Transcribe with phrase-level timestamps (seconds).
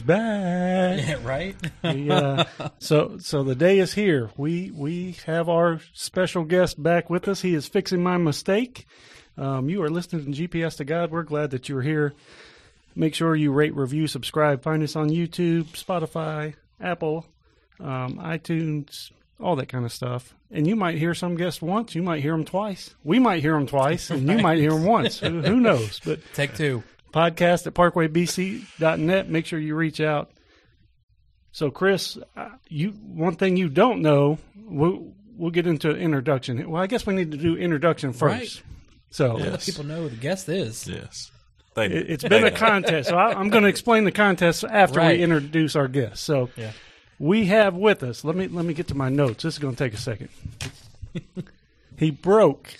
[0.00, 1.00] He's back.
[1.10, 1.56] Yeah, right.
[1.84, 2.44] We, uh,
[2.78, 4.30] so so the day is here.
[4.36, 7.42] We we have our special guest back with us.
[7.42, 8.86] He is fixing my mistake.
[9.36, 11.10] Um, you are listening to GPS to God.
[11.10, 12.14] We're glad that you're here.
[12.96, 14.62] Make sure you rate, review, subscribe.
[14.62, 17.26] Find us on YouTube, Spotify, Apple,
[17.78, 20.34] um, iTunes, all that kind of stuff.
[20.50, 21.94] And you might hear some guests once.
[21.94, 22.94] You might hear them twice.
[23.04, 25.20] We might hear them twice, and you might hear them once.
[25.20, 26.00] Who, who knows?
[26.04, 26.82] But Take two.
[27.12, 29.28] Podcast at parkwaybc.net.
[29.28, 30.30] Make sure you reach out.
[31.52, 36.70] So, Chris, uh, you one thing you don't know, we'll, we'll get into introduction.
[36.70, 38.56] Well, I guess we need to do introduction first.
[38.56, 38.62] Right.
[39.10, 40.86] So, Let people know who the guest is.
[40.86, 41.32] Yes.
[41.74, 41.98] Thank you.
[42.00, 43.08] it, it's been a contest.
[43.08, 45.18] So, I, I'm going to explain the contest after Right.
[45.18, 46.22] we introduce our guest.
[46.22, 46.70] So, Yeah.
[47.18, 48.24] we have with us.
[48.24, 49.42] Let me let me get to my notes.
[49.42, 50.28] This is going to take a second.
[51.98, 52.76] he broke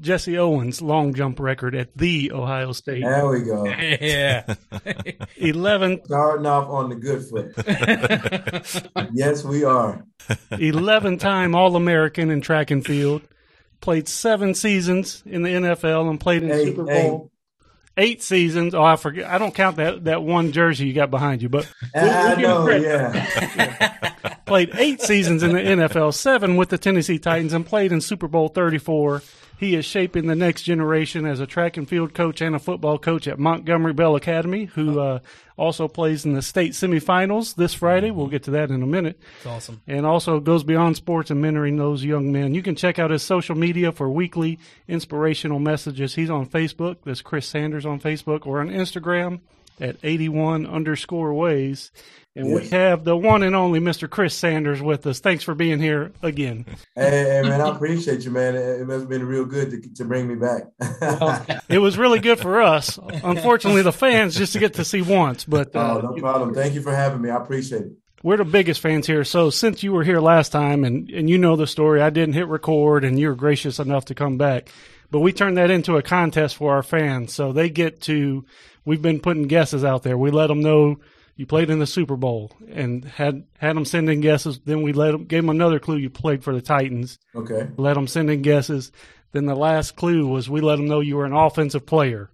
[0.00, 3.02] Jesse Owens' long jump record at the Ohio State.
[3.02, 3.64] There we go.
[4.00, 4.54] Yeah.
[5.36, 7.52] 11 Starting off on the good foot.
[9.12, 10.04] yes, we are.
[10.50, 13.22] 11 time All American in track and field,
[13.80, 16.84] played seven seasons in the NFL and played in the Super.
[16.84, 17.30] Bowl.
[17.98, 18.74] Eight seasons.
[18.74, 19.24] Oh, I forget.
[19.30, 22.42] I don't count that, that one jersey you got behind you, but I give him
[22.42, 22.82] know, credit.
[22.82, 24.35] yeah.
[24.46, 28.28] Played eight seasons in the NFL, seven with the Tennessee Titans, and played in Super
[28.28, 29.22] Bowl 34.
[29.58, 32.98] He is shaping the next generation as a track and field coach and a football
[32.98, 35.20] coach at Montgomery Bell Academy, who uh,
[35.56, 38.10] also plays in the state semifinals this Friday.
[38.10, 39.18] We'll get to that in a minute.
[39.38, 39.80] It's awesome.
[39.86, 42.54] and also goes beyond sports and mentoring those young men.
[42.54, 46.14] You can check out his social media for weekly inspirational messages.
[46.14, 46.98] He's on Facebook.
[47.04, 49.40] That's Chris Sanders on Facebook or on Instagram
[49.80, 51.90] at 81 underscore ways.
[52.34, 54.10] And we have the one and only Mr.
[54.10, 55.20] Chris Sanders with us.
[55.20, 56.66] Thanks for being here again.
[56.94, 58.54] Hey, man, I appreciate you, man.
[58.54, 60.64] It it has been real good to, to bring me back.
[61.70, 62.98] It was really good for us.
[63.24, 66.52] Unfortunately, the fans just to get to see once, but uh, oh, no problem.
[66.54, 67.30] Thank you for having me.
[67.30, 67.92] I appreciate it.
[68.22, 69.24] we're the biggest fans here.
[69.24, 72.34] So since you were here last time and, and you know the story, I didn't
[72.34, 74.68] hit record and you were gracious enough to come back.
[75.10, 77.32] But we turned that into a contest for our fans.
[77.32, 78.44] So they get to,
[78.86, 80.16] we've been putting guesses out there.
[80.16, 81.00] We let them know
[81.36, 84.58] you played in the Super Bowl and had, had them send in guesses.
[84.64, 87.18] Then we let them, gave them another clue you played for the Titans.
[87.34, 87.68] Okay.
[87.76, 88.90] Let them send in guesses.
[89.32, 92.30] Then the last clue was we let them know you were an offensive player.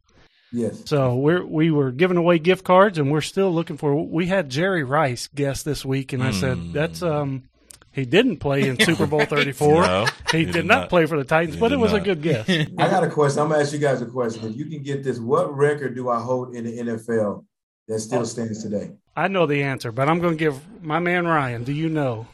[0.52, 0.82] Yes.
[0.84, 4.06] So we're we were giving away gift cards, and we're still looking for.
[4.06, 7.44] We had Jerry Rice guest this week, and I said that's um
[7.92, 9.82] he didn't play in Super Bowl thirty four.
[9.82, 10.88] No, he, he did, did not, not.
[10.88, 12.48] play for the Titans, but it did was a good guess.
[12.78, 13.40] I got a question.
[13.40, 14.48] I'm going to ask you guys a question.
[14.48, 17.44] If you can get this, what record do I hold in the NFL
[17.88, 18.24] that still oh.
[18.24, 18.92] stands today?
[19.14, 21.64] I know the answer, but I'm going to give my man Ryan.
[21.64, 22.26] Do you know?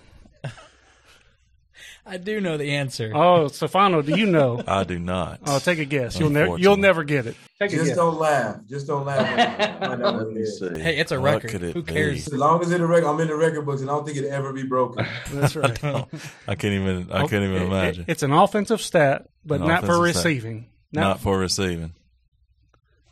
[2.09, 3.13] I do know the answer.
[3.15, 4.63] Oh, Stefano, do you know?
[4.67, 5.41] I do not.
[5.47, 6.19] Oh, take a guess.
[6.19, 7.37] You'll never you'll never get it.
[7.59, 7.97] Take a Just guess.
[7.97, 8.57] don't laugh.
[8.67, 9.81] Just don't laugh.
[9.83, 10.81] I know what Let it me see.
[10.81, 11.51] hey, it's a What record.
[11.51, 11.93] could it Who be?
[11.93, 12.27] cares?
[12.27, 14.17] As long as it's a record, I'm in the record books, and I don't think
[14.19, 15.05] it'll ever be broken.
[15.33, 15.85] That's right.
[15.85, 17.13] I can't even.
[17.13, 18.05] I can't even It- it- imagine.
[18.09, 20.25] it's an offensive stat, but An not for offensive stat.
[20.25, 20.67] receiving.
[20.93, 21.93] not Not, for receiving.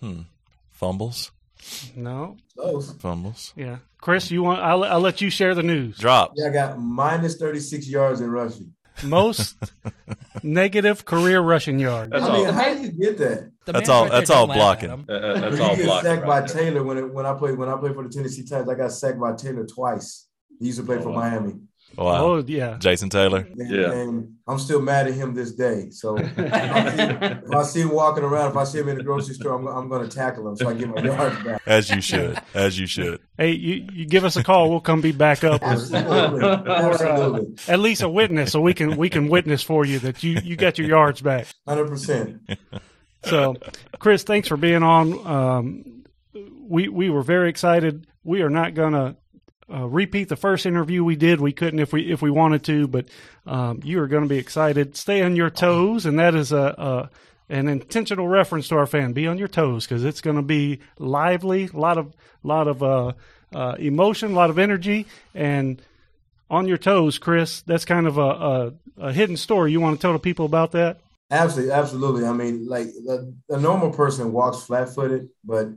[0.00, 0.20] Hmm.
[0.70, 1.30] Fumbles.
[1.94, 2.36] no.
[2.56, 2.92] Close.
[2.94, 3.52] Fumbles.
[3.56, 4.60] Yeah, Chris, you want?
[4.62, 5.98] I'll, I'll let you share the news.
[5.98, 6.34] Drops.
[6.36, 8.72] Yeah, I got minus 36 yards in rushing.
[9.04, 9.56] Most
[10.42, 12.10] negative career rushing yard.
[12.12, 12.52] That's I mean, all.
[12.52, 13.50] how do you get that?
[13.66, 13.96] The That's all.
[13.96, 14.90] all- right that's all don't laugh at blocking.
[14.90, 15.06] him.
[15.08, 16.04] Uh, uh, that's But all you get blocked.
[16.04, 16.48] sacked right by there.
[16.48, 18.68] Taylor when it, when I played when I played for the Tennessee Titans.
[18.70, 20.28] I got sacked by Taylor twice.
[20.58, 21.30] He used to play for Oh, wow.
[21.30, 21.54] Miami.
[21.96, 22.24] Wow.
[22.26, 22.76] Oh yeah.
[22.78, 23.46] Jason Taylor.
[23.58, 23.92] And, Yeah.
[23.92, 25.88] and I'm still mad at him this day.
[25.90, 28.98] So if I, see, if I see him walking around, if I see him in
[28.98, 31.62] the grocery store, I'm, I'm going to tackle him so I get my yards back.
[31.66, 32.40] As you should.
[32.54, 33.20] As you should.
[33.38, 35.62] Hey, you, you give us a call, we'll come be back up.
[35.62, 39.98] Or, Absolutely, absolutely, at least a witness, so we can we can witness for you
[40.00, 41.46] that you you got your yards back.
[41.66, 42.40] hundred percent.
[43.24, 43.56] So,
[43.98, 45.26] Chris, thanks for being on.
[45.26, 46.04] Um,
[46.60, 48.06] we we were very excited.
[48.22, 49.16] We are not gonna.
[49.72, 51.40] Uh, repeat the first interview we did.
[51.40, 53.06] We couldn't if we if we wanted to, but
[53.46, 54.96] um, you are going to be excited.
[54.96, 57.10] Stay on your toes, and that is a, a
[57.48, 59.12] an intentional reference to our fan.
[59.12, 62.14] Be on your toes because it's going to be lively, a lot of
[62.44, 63.12] a lot of uh,
[63.54, 65.82] uh, emotion, a lot of energy, and
[66.48, 67.62] on your toes, Chris.
[67.62, 69.72] That's kind of a, a, a hidden story.
[69.72, 70.98] You want to tell the people about that?
[71.30, 72.24] Absolutely, absolutely.
[72.24, 75.70] I mean, like the, a normal person walks flat-footed, but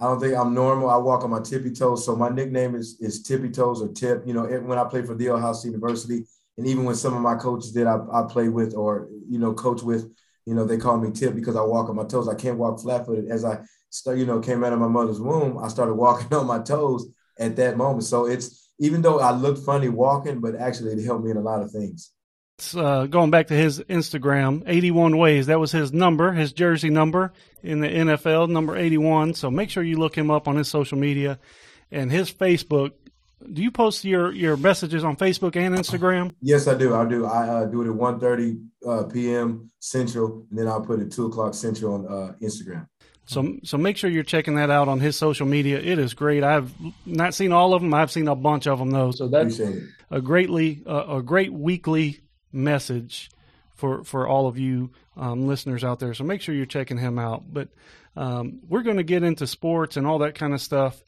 [0.00, 0.90] I don't think I'm normal.
[0.90, 2.04] I walk on my tippy toes.
[2.04, 4.26] So my nickname is is Tippy Toes or Tip.
[4.26, 6.24] You know, when I played for the Ohio State University,
[6.58, 9.54] and even when some of my coaches that I, I play with or you know
[9.54, 10.12] coach with,
[10.46, 12.28] you know, they call me Tip because I walk on my toes.
[12.28, 13.30] I can't walk flat-footed.
[13.30, 13.60] As I
[13.90, 17.06] start, you know, came out of my mother's womb, I started walking on my toes
[17.38, 18.04] at that moment.
[18.04, 21.40] So it's even though I look funny walking, but actually it helped me in a
[21.40, 22.13] lot of things.
[22.76, 25.46] Uh, going back to his Instagram, 81 ways.
[25.46, 27.32] That was his number, his jersey number
[27.64, 29.34] in the NFL, number 81.
[29.34, 31.38] So make sure you look him up on his social media.
[31.90, 32.92] and his Facebook.
[33.52, 36.32] Do you post your, your messages on Facebook and Instagram?
[36.40, 36.94] Yes, I do.
[36.94, 37.26] I do.
[37.26, 39.70] I uh, do it at 1.30 uh, p.m.
[39.80, 42.86] Central, and then I'll put it two o'clock Central on uh, Instagram.
[43.26, 45.78] So so make sure you're checking that out on his social media.
[45.78, 46.44] It is great.
[46.44, 46.74] I've
[47.06, 47.94] not seen all of them.
[47.94, 49.12] I've seen a bunch of them though.
[49.12, 49.60] So that's
[50.10, 52.20] a greatly uh, a great weekly
[52.54, 53.30] message
[53.74, 56.14] for for all of you um, listeners out there.
[56.14, 57.42] So make sure you're checking him out.
[57.52, 57.68] But
[58.16, 61.02] um, we're going to get into sports and all that kind of stuff.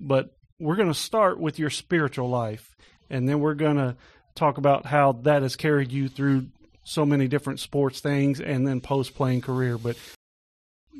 [0.00, 2.74] But we're going to start with your spiritual life,
[3.10, 3.96] and then we're going to
[4.34, 6.48] talk about how that has carried you through
[6.82, 9.78] so many different sports things, and then post playing career.
[9.78, 9.96] But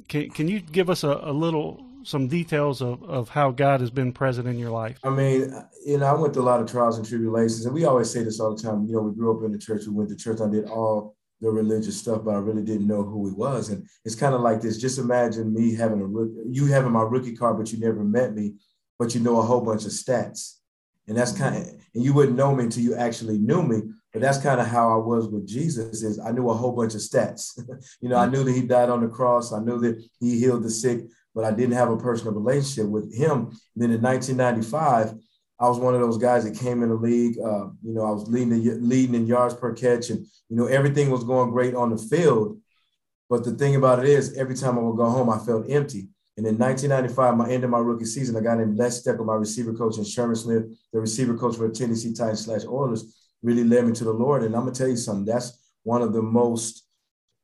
[0.08, 3.90] can can you give us a, a little some details of, of how God has
[3.90, 4.98] been present in your life?
[5.04, 5.52] I mean,
[5.84, 8.22] you know, I went through a lot of trials and tribulations, and we always say
[8.22, 8.86] this all the time.
[8.86, 11.16] You know, we grew up in the church, we went to church, I did all
[11.40, 13.68] the religious stuff, but I really didn't know who he was.
[13.68, 14.78] And it's kind of like this.
[14.78, 18.34] Just imagine me having a rookie, you having my rookie card, but you never met
[18.34, 18.54] me,
[18.98, 20.58] but you know a whole bunch of stats.
[21.06, 21.76] And that's kind of, mm-hmm.
[21.94, 23.82] and you wouldn't know me until you actually knew me.
[24.12, 26.02] But that's kind of how I was with Jesus.
[26.02, 27.60] Is I knew a whole bunch of stats.
[28.00, 28.34] you know, I mm-hmm.
[28.34, 29.52] knew that he died on the cross.
[29.52, 31.00] I knew that he healed the sick,
[31.34, 33.48] but I didn't have a personal relationship with him.
[33.74, 35.14] And then in 1995,
[35.60, 37.38] I was one of those guys that came in the league.
[37.38, 41.10] Uh, you know, I was leading leading in yards per catch, and you know everything
[41.10, 42.58] was going great on the field.
[43.30, 46.08] But the thing about it is, every time I would go home, I felt empty.
[46.36, 49.34] And in 1995, my end of my rookie season, a guy named Les Steckel, my
[49.34, 53.62] receiver coach, and Sherman Smith, the receiver coach for the Tennessee Titans slash Oilers, really
[53.62, 54.42] led me to the Lord.
[54.42, 55.24] And I'm gonna tell you something.
[55.24, 56.84] That's one of the most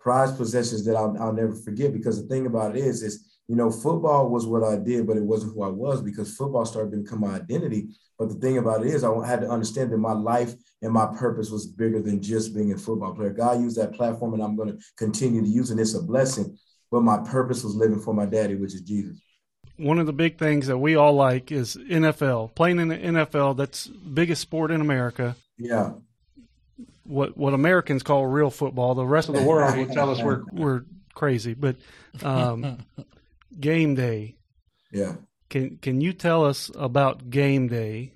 [0.01, 1.93] prized possessions that I'll, I'll never forget.
[1.93, 5.17] Because the thing about it is, is you know, football was what I did, but
[5.17, 7.89] it wasn't who I was because football started to become my identity.
[8.17, 11.07] But the thing about it is, I had to understand that my life and my
[11.19, 13.31] purpose was bigger than just being a football player.
[13.31, 15.81] God used that platform, and I'm going to continue to use it.
[15.81, 16.57] It's a blessing.
[16.93, 19.21] But my purpose was living for my daddy, which is Jesus.
[19.79, 22.55] One of the big things that we all like is NFL.
[22.55, 25.35] Playing in the NFL, that's biggest sport in America.
[25.59, 25.95] Yeah.
[27.03, 28.95] What what Americans call real football.
[28.95, 31.55] The rest of the world will tell us we're we're crazy.
[31.55, 31.75] But
[32.23, 32.79] um,
[33.59, 34.37] game day.
[34.93, 35.15] Yeah.
[35.49, 38.15] Can can you tell us about game day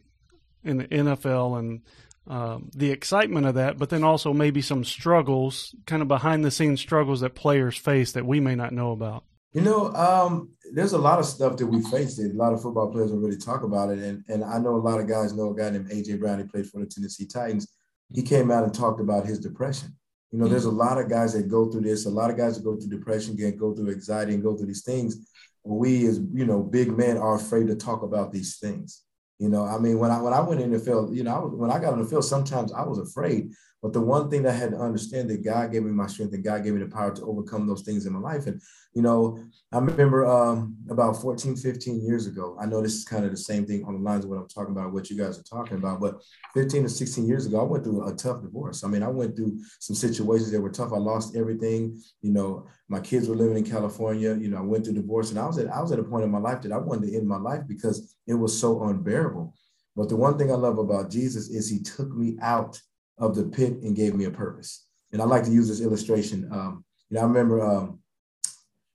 [0.62, 1.82] in the NFL and
[2.26, 6.50] um, the excitement of that, but then also maybe some struggles, kind of behind the
[6.50, 9.24] scenes struggles that players face that we may not know about?
[9.52, 12.62] You know, um, there's a lot of stuff that we face that a lot of
[12.62, 13.98] football players don't really talk about it.
[13.98, 16.38] And, and I know a lot of guys know a guy named AJ Brown.
[16.38, 17.68] He played for the Tennessee Titans.
[18.12, 19.94] He came out and talked about his depression.
[20.34, 20.78] You know, there's a mm-hmm.
[20.78, 23.36] lot of guys that go through this, a lot of guys that go through depression,
[23.36, 25.30] get go through anxiety and go through these things.
[25.62, 29.04] We as you know, big men are afraid to talk about these things.
[29.38, 31.38] You know, I mean, when I when I went in the field, you know, I
[31.38, 33.52] was, when I got in the field, sometimes I was afraid.
[33.84, 36.42] But the one thing I had to understand that God gave me my strength and
[36.42, 38.46] God gave me the power to overcome those things in my life.
[38.46, 38.58] And,
[38.94, 39.38] you know,
[39.72, 43.36] I remember um, about 14, 15 years ago, I know this is kind of the
[43.36, 45.76] same thing on the lines of what I'm talking about, what you guys are talking
[45.76, 46.14] about, but
[46.54, 48.84] 15 or 16 years ago, I went through a tough divorce.
[48.84, 50.94] I mean, I went through some situations that were tough.
[50.94, 52.00] I lost everything.
[52.22, 54.34] You know, my kids were living in California.
[54.34, 56.24] You know, I went through divorce and I was at, I was at a point
[56.24, 59.52] in my life that I wanted to end my life because it was so unbearable.
[59.94, 62.80] But the one thing I love about Jesus is he took me out
[63.18, 64.86] of the pit and gave me a purpose.
[65.12, 66.48] And I like to use this illustration.
[66.50, 68.00] Um, you know, I remember um,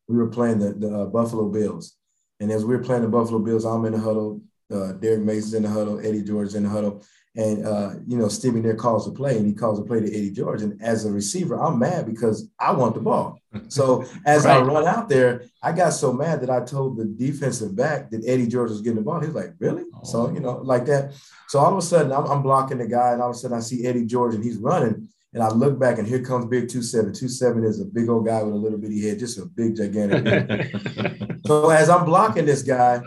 [0.07, 1.95] we were playing the, the uh, Buffalo Bills.
[2.39, 4.41] And as we were playing the Buffalo Bills, I'm in the huddle.
[4.71, 5.99] Uh, Derrick Mason's in the huddle.
[5.99, 7.03] Eddie George's in the huddle.
[7.39, 10.07] And, uh, you know, Stevie there calls a play and he calls a play to
[10.07, 10.61] Eddie George.
[10.61, 13.39] And as a receiver, I'm mad because I want the ball.
[13.69, 14.57] So as right.
[14.57, 18.27] I run out there, I got so mad that I told the defensive back that
[18.27, 19.21] Eddie George was getting the ball.
[19.21, 19.83] He was like, really?
[19.95, 20.03] Oh.
[20.03, 21.13] So, you know, like that.
[21.47, 23.55] So all of a sudden I'm, I'm, blocking the guy and all of a sudden
[23.55, 25.07] I see Eddie George and he's running.
[25.33, 27.13] And I look back and here comes Big 27.
[27.13, 30.75] 27 is a big old guy with a little bitty head, just a big, gigantic.
[31.45, 32.99] so as I'm blocking this guy,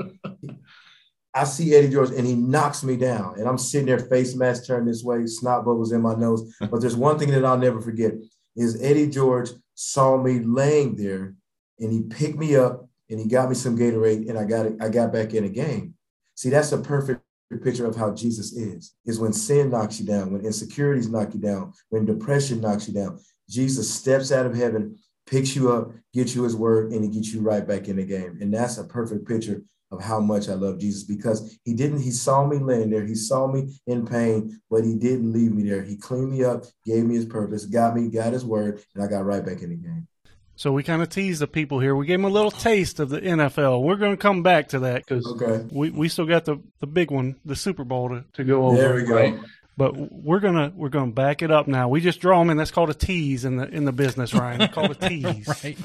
[1.35, 3.39] I see Eddie George and he knocks me down.
[3.39, 6.55] And I'm sitting there, face mask turned this way, snot bubbles in my nose.
[6.71, 8.13] But there's one thing that I'll never forget
[8.57, 11.35] is Eddie George saw me laying there
[11.79, 14.75] and he picked me up and he got me some Gatorade and I got it,
[14.81, 15.95] I got back in a game.
[16.35, 17.23] See, that's a perfect
[17.63, 21.41] picture of how Jesus is, is when sin knocks you down, when insecurities knock you
[21.41, 23.19] down, when depression knocks you down.
[23.49, 24.97] Jesus steps out of heaven,
[25.27, 28.05] picks you up, gets you his word, and he gets you right back in the
[28.05, 28.39] game.
[28.41, 29.63] And that's a perfect picture
[29.93, 33.05] of how much I love Jesus because he didn't, he saw me laying there.
[33.05, 35.83] He saw me in pain, but he didn't leave me there.
[35.83, 39.07] He cleaned me up, gave me his purpose, got me, got his word, and I
[39.07, 40.09] got right back in the game.
[40.57, 41.95] So we kind of teased the people here.
[41.97, 43.83] We gave them a little taste of the NFL.
[43.83, 45.67] We're going to come back to that because okay.
[45.71, 48.77] we, we still got the, the big one, the Super Bowl to, to go over.
[48.77, 49.17] There we go.
[49.17, 49.39] Right?
[49.75, 51.89] But we're gonna we're gonna back it up now.
[51.89, 52.59] We just draw them in.
[52.59, 54.61] That's called a tease in the in the business, Ryan.
[54.61, 55.49] It's called a tease.
[55.49, 55.79] right.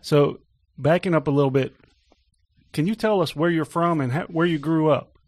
[0.00, 0.40] so
[0.76, 1.74] backing up a little bit,
[2.72, 5.18] can you tell us where you're from and how, where you grew up?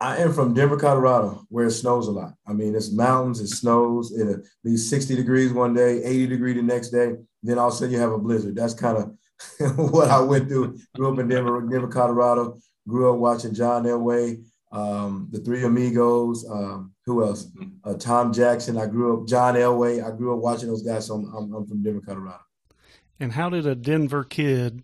[0.00, 2.34] I am from Denver, Colorado, where it snows a lot.
[2.46, 6.62] I mean, it's mountains, it snows, it'll be 60 degrees one day, 80 degree the
[6.62, 7.14] next day.
[7.42, 8.56] Then all of a sudden you have a blizzard.
[8.56, 10.78] That's kind of what I went through.
[10.94, 12.58] Grew up in Denver, Denver, Colorado.
[12.86, 16.48] Grew up watching John Elway, um, the Three Amigos.
[16.50, 17.50] Um, who else?
[17.84, 18.76] Uh, Tom Jackson.
[18.76, 20.04] I grew up John Elway.
[20.04, 21.06] I grew up watching those guys.
[21.06, 22.40] So I'm, I'm, I'm from Denver, Colorado.
[23.20, 24.82] And how did a Denver kid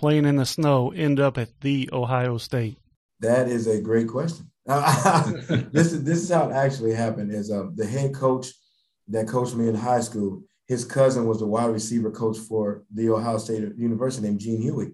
[0.00, 2.78] playing in the snow end up at the Ohio State?
[3.20, 4.50] That is a great question.
[4.66, 7.30] this is this is how it actually happened.
[7.32, 8.46] Is uh, the head coach
[9.08, 10.42] that coached me in high school.
[10.68, 14.92] His cousin was the wide receiver coach for the Ohio State University named Gene Huey,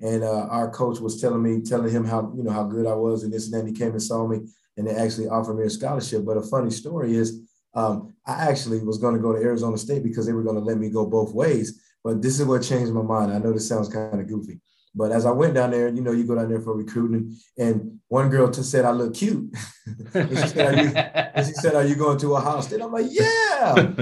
[0.00, 2.94] and uh, our coach was telling me, telling him how you know how good I
[2.94, 3.68] was and this and that.
[3.68, 4.46] He came and saw me,
[4.76, 6.24] and they actually offered me a scholarship.
[6.24, 7.40] But a funny story is,
[7.74, 10.62] um, I actually was going to go to Arizona State because they were going to
[10.62, 11.80] let me go both ways.
[12.04, 13.32] But this is what changed my mind.
[13.32, 14.60] I know this sounds kind of goofy.
[14.94, 17.98] But as I went down there, you know, you go down there for recruiting, and
[18.06, 19.52] one girl just said I look cute.
[20.14, 23.06] and, she said, you, and, she said, "Are you going to Ohio State?" I'm like,
[23.08, 23.92] "Yeah."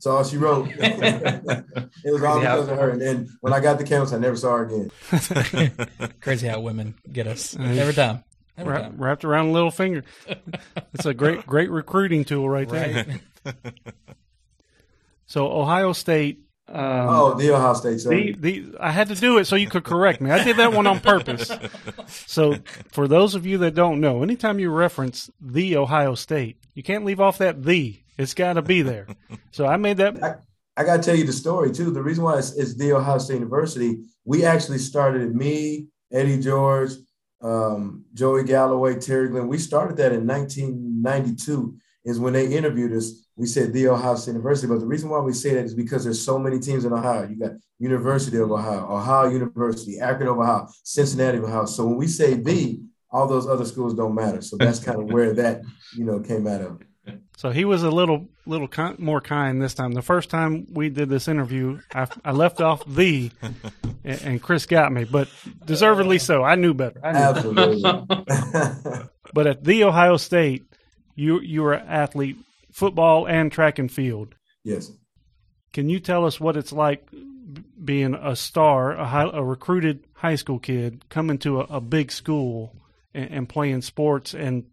[0.00, 0.68] So all she wrote.
[0.78, 2.90] it was all because of her.
[2.90, 6.10] And then when I got the campus, I never saw her again.
[6.20, 8.24] Crazy how women get us every time.
[8.56, 8.96] Every time.
[8.96, 10.04] Wrapped around a little finger.
[10.94, 13.20] It's a great, great recruiting tool right there.
[13.44, 13.54] Right.
[15.26, 17.98] so Ohio State um, oh, the Ohio State.
[18.08, 20.30] The, the, I had to do it so you could correct me.
[20.30, 21.50] I did that one on purpose.
[22.26, 22.56] So,
[22.92, 27.04] for those of you that don't know, anytime you reference the Ohio State, you can't
[27.04, 28.00] leave off that the.
[28.18, 29.06] It's got to be there.
[29.50, 30.22] So I made that.
[30.22, 30.34] I,
[30.76, 31.90] I got to tell you the story too.
[31.90, 36.92] The reason why it's, it's, the Ohio State University, we actually started me, Eddie George,
[37.42, 39.48] um, Joey Galloway, Terry Glenn.
[39.48, 41.76] We started that in 1992.
[42.04, 45.18] Is when they interviewed us we said the Ohio State University, but the reason why
[45.18, 47.26] we say that is because there's so many teams in Ohio.
[47.26, 51.64] You got University of Ohio, Ohio University, Akron of Ohio, Cincinnati of Ohio.
[51.64, 52.78] So when we say the,
[53.10, 54.42] all those other schools don't matter.
[54.42, 55.62] So that's kind of where that
[55.96, 56.82] you know came out of.
[57.38, 58.68] So he was a little little
[58.98, 59.92] more kind this time.
[59.92, 63.30] The first time we did this interview, I, I left off the,
[64.04, 65.28] and, and, Chris got me, but
[65.64, 66.44] deservedly so.
[66.44, 67.00] I knew better.
[67.02, 67.82] I knew Absolutely.
[67.82, 69.10] Better.
[69.32, 70.64] but at the Ohio State,
[71.14, 72.36] you you were an athlete
[72.70, 74.34] football and track and field.
[74.64, 74.92] Yes.
[75.72, 77.08] Can you tell us what it's like
[77.82, 82.12] being a star, a, high, a recruited high school kid, coming to a, a big
[82.12, 82.76] school
[83.14, 84.64] and, and, playing sports and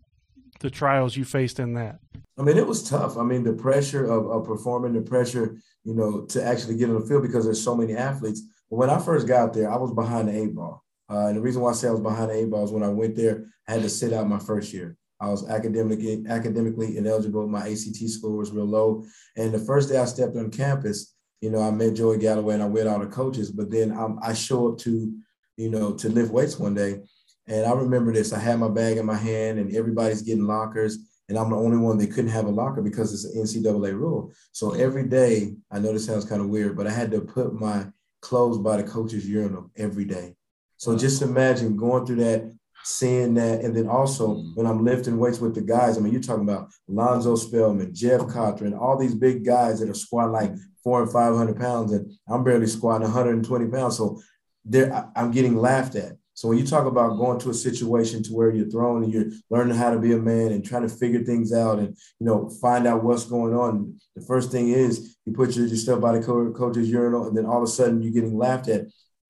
[0.59, 1.99] the trials you faced in that?
[2.37, 3.17] I mean, it was tough.
[3.17, 6.99] I mean, the pressure of, of performing, the pressure, you know, to actually get on
[6.99, 8.41] the field because there's so many athletes.
[8.69, 10.83] But when I first got there, I was behind the eight ball.
[11.09, 12.83] Uh, and the reason why I say I was behind the eight ball is when
[12.83, 14.96] I went there, I had to sit out my first year.
[15.19, 17.47] I was academically academically ineligible.
[17.47, 19.05] My ACT score was real low.
[19.35, 22.63] And the first day I stepped on campus, you know, I met Joey Galloway and
[22.63, 23.51] I met all the coaches.
[23.51, 25.13] But then I'm, I show up to,
[25.57, 27.01] you know, to lift weights one day,
[27.47, 28.33] and I remember this.
[28.33, 31.77] I had my bag in my hand, and everybody's getting lockers, and I'm the only
[31.77, 34.31] one that couldn't have a locker because it's an NCAA rule.
[34.51, 37.53] So every day, I know this sounds kind of weird, but I had to put
[37.53, 37.87] my
[38.21, 40.35] clothes by the coach's urinal every day.
[40.77, 42.51] So just imagine going through that
[42.87, 43.61] seeing that.
[43.61, 44.51] And then also mm-hmm.
[44.55, 48.21] when I'm lifting weights with the guys, I mean, you're talking about Lonzo Spellman, Jeff
[48.21, 50.53] Cothran, all these big guys that are squatting like
[50.83, 53.97] four and 500 pounds, and I'm barely squatting 120 pounds.
[53.97, 54.21] So
[54.63, 56.13] there, I'm getting laughed at.
[56.33, 59.31] So when you talk about going to a situation to where you're thrown and you're
[59.49, 62.47] learning how to be a man and trying to figure things out and you know
[62.61, 66.17] find out what's going on, the first thing is you put your, your stuff by
[66.17, 68.85] the coach's urinal, and then all of a sudden you're getting laughed at.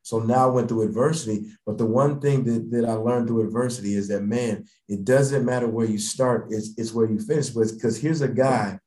[0.08, 1.48] So now I went through adversity.
[1.66, 5.44] But the one thing that, that I learned through adversity is that, man, it doesn't
[5.44, 7.50] matter where you start, it's, it's where you finish.
[7.50, 8.80] Because here's a guy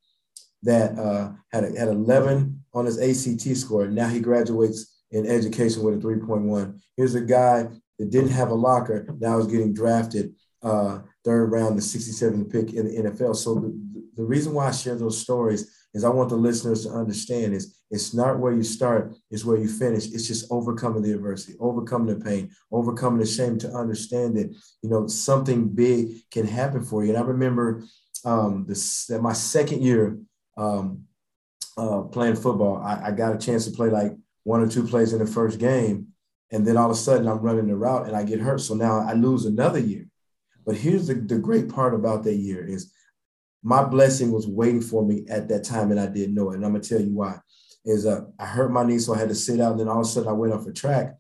[0.63, 3.87] that uh, had, a, had 11 on his ACT score.
[3.87, 6.81] Now he graduates in education with a 3.1.
[6.97, 11.77] Here's a guy that didn't have a locker, now is getting drafted uh, third round,
[11.77, 13.37] the 67th pick in the NFL.
[13.37, 13.79] So the,
[14.17, 17.77] the reason why I share those stories is I want the listeners to understand is
[17.91, 20.07] it's not where you start, it's where you finish.
[20.07, 24.91] It's just overcoming the adversity, overcoming the pain, overcoming the shame to understand that, you
[24.91, 27.11] know, something big can happen for you.
[27.11, 27.83] And I remember
[28.25, 30.19] um, this, that my second year
[30.57, 31.05] um,
[31.77, 34.13] uh, playing football, I, I got a chance to play like
[34.45, 36.09] one or two plays in the first game.
[36.53, 38.61] And then all of a sudden I'm running the route and I get hurt.
[38.61, 40.07] So now I lose another year.
[40.65, 42.93] But here's the, the great part about that year is
[43.63, 46.57] my blessing was waiting for me at that time, and I didn't know it.
[46.57, 47.39] And I'm gonna tell you why.
[47.85, 49.73] Is uh, I hurt my knee, so I had to sit out.
[49.73, 51.17] And then all of a sudden, I went off a track,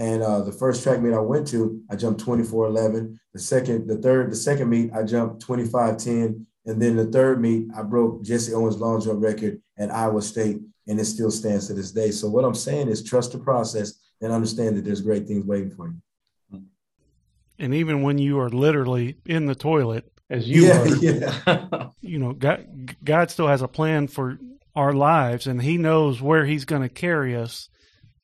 [0.00, 3.18] and uh, the first track meet I went to, I jumped 24-11.
[3.34, 7.68] The second, the third, the second meet, I jumped 25-10, And then the third meet,
[7.76, 11.74] I broke Jesse Owens' long jump record at Ohio State, and it still stands to
[11.74, 12.10] this day.
[12.12, 14.00] So what I'm saying is, trust the process.
[14.22, 16.62] and understand that there's great things waiting for you.
[17.58, 21.88] And even when you are literally in the toilet, as you yeah, are, yeah.
[22.00, 24.38] you know, God, God still has a plan for
[24.76, 27.68] our lives, and He knows where He's going to carry us.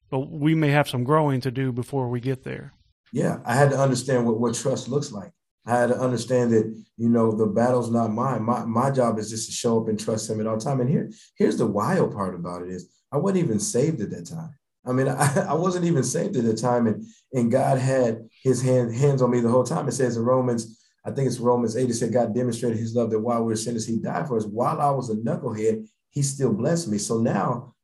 [0.09, 2.73] But we may have some growing to do before we get there.
[3.13, 5.33] Yeah, I had to understand what, what trust looks like.
[5.67, 8.45] I had to understand that, you know, the battle's not mine.
[8.45, 10.81] My my job is just to show up and trust him at all time.
[10.81, 14.27] And here, here's the wild part about it is I wasn't even saved at that
[14.27, 14.55] time.
[14.87, 18.63] I mean, I, I wasn't even saved at the time, and and God had His
[18.63, 19.89] hand hands on me the whole time.
[19.89, 20.76] It says in Romans,
[21.07, 21.89] I think it's Romans eight.
[21.89, 24.45] It said God demonstrated His love that while we were sinners, He died for us.
[24.45, 26.99] While I was a knucklehead, He still blessed me.
[26.99, 27.75] So now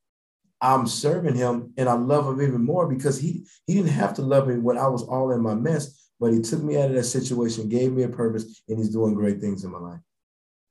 [0.60, 4.22] I'm serving Him, and I love Him even more because He He didn't have to
[4.22, 6.96] love me when I was all in my mess, but He took me out of
[6.96, 10.00] that situation, gave me a purpose, and He's doing great things in my life.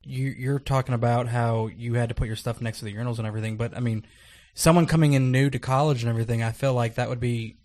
[0.03, 3.17] You, you're talking about how you had to put your stuff next to the urinals
[3.19, 4.05] and everything, but I mean
[4.53, 7.57] someone coming in new to college and everything, I feel like that would be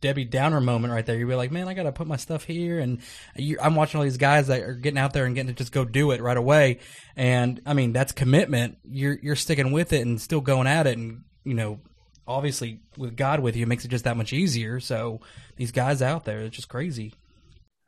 [0.00, 1.16] Debbie Downer moment right there.
[1.16, 2.78] You'd be like, man, I got to put my stuff here.
[2.78, 3.00] And
[3.36, 5.72] you, I'm watching all these guys that are getting out there and getting to just
[5.72, 6.78] go do it right away.
[7.16, 8.78] And I mean, that's commitment.
[8.84, 10.96] You're, you're sticking with it and still going at it.
[10.96, 11.80] And, you know,
[12.26, 14.80] obviously with God with you, it makes it just that much easier.
[14.80, 15.20] So
[15.56, 17.14] these guys out there, it's just crazy.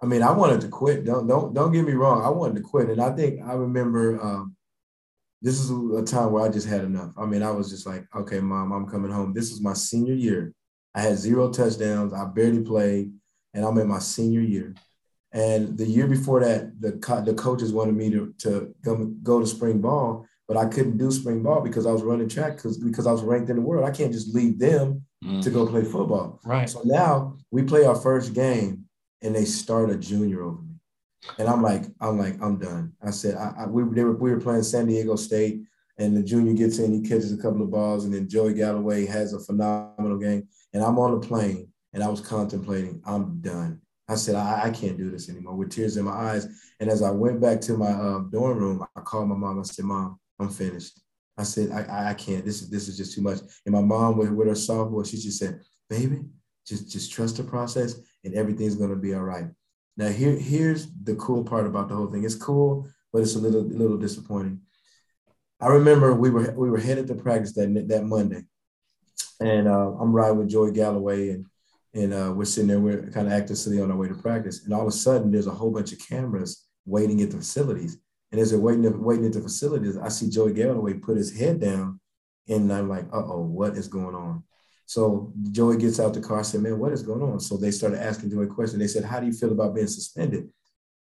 [0.03, 1.05] I mean, I wanted to quit.
[1.05, 2.25] Don't don't don't get me wrong.
[2.25, 4.57] I wanted to quit, and I think I remember um,
[5.43, 7.13] this is a time where I just had enough.
[7.19, 9.35] I mean, I was just like, okay, mom, I'm coming home.
[9.35, 10.55] This is my senior year.
[10.95, 12.13] I had zero touchdowns.
[12.13, 13.13] I barely played,
[13.55, 14.75] and I'm in my senior year.
[15.33, 19.41] And the year before that, the co- the coaches wanted me to to go, go
[19.41, 22.79] to spring ball, but I couldn't do spring ball because I was running track because
[22.79, 23.89] because I was ranked in the world.
[23.89, 25.43] I can't just leave them mm.
[25.43, 26.41] to go play football.
[26.45, 26.69] Right.
[26.69, 28.87] So now we play our first game,
[29.23, 30.75] and they start a junior over me.
[31.39, 32.95] And I'm like, I'm like, I'm done.
[33.03, 35.61] I said, I, I we, were, we were playing San Diego State,
[35.99, 39.07] and the junior gets in, he catches a couple of balls, and then Joey Galloway
[39.07, 40.49] has a phenomenal game.
[40.73, 43.81] And I'm on the plane, and I was contemplating, I'm done.
[44.09, 46.47] I said, I, I can't do this anymore with tears in my eyes.
[46.81, 49.61] And as I went back to my uh, dorm room, I called my mom.
[49.61, 51.01] I said, Mom, I'm finished.
[51.39, 52.45] I said, I, I can't.
[52.45, 53.39] This is this is just too much.
[53.65, 56.23] And my mom, with, with her softball, she just said, Baby,
[56.67, 59.47] just just trust the process, and everything's gonna be all right.
[59.97, 62.25] Now here, here's the cool part about the whole thing.
[62.25, 64.61] It's cool, but it's a little, little disappointing.
[65.61, 68.43] I remember we were we were headed to practice that that Monday,
[69.41, 71.47] and uh, I'm riding with Joey Galloway, and
[71.93, 74.65] and uh, we're sitting there, we're kind of acting silly on our way to practice,
[74.65, 77.99] and all of a sudden there's a whole bunch of cameras waiting at the facilities,
[78.33, 81.61] and as they're waiting waiting at the facilities, I see Joey Galloway put his head
[81.61, 82.01] down,
[82.49, 84.45] and I'm like, uh oh, what is going on?
[84.91, 87.39] So Joey gets out the car, said, Man, what is going on?
[87.39, 88.81] So they started asking Joey questions.
[88.81, 90.49] They said, How do you feel about being suspended?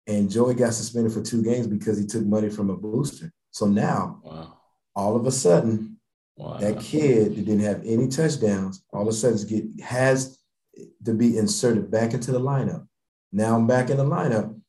[0.07, 3.33] And Joey got suspended for two games because he took money from a booster.
[3.51, 4.57] So now, wow.
[4.95, 5.94] all of a sudden,
[6.37, 6.57] wow.
[6.57, 10.37] that kid that didn't have any touchdowns, all of a sudden get has
[11.05, 12.87] to be inserted back into the lineup.
[13.31, 14.59] Now I'm back in the lineup.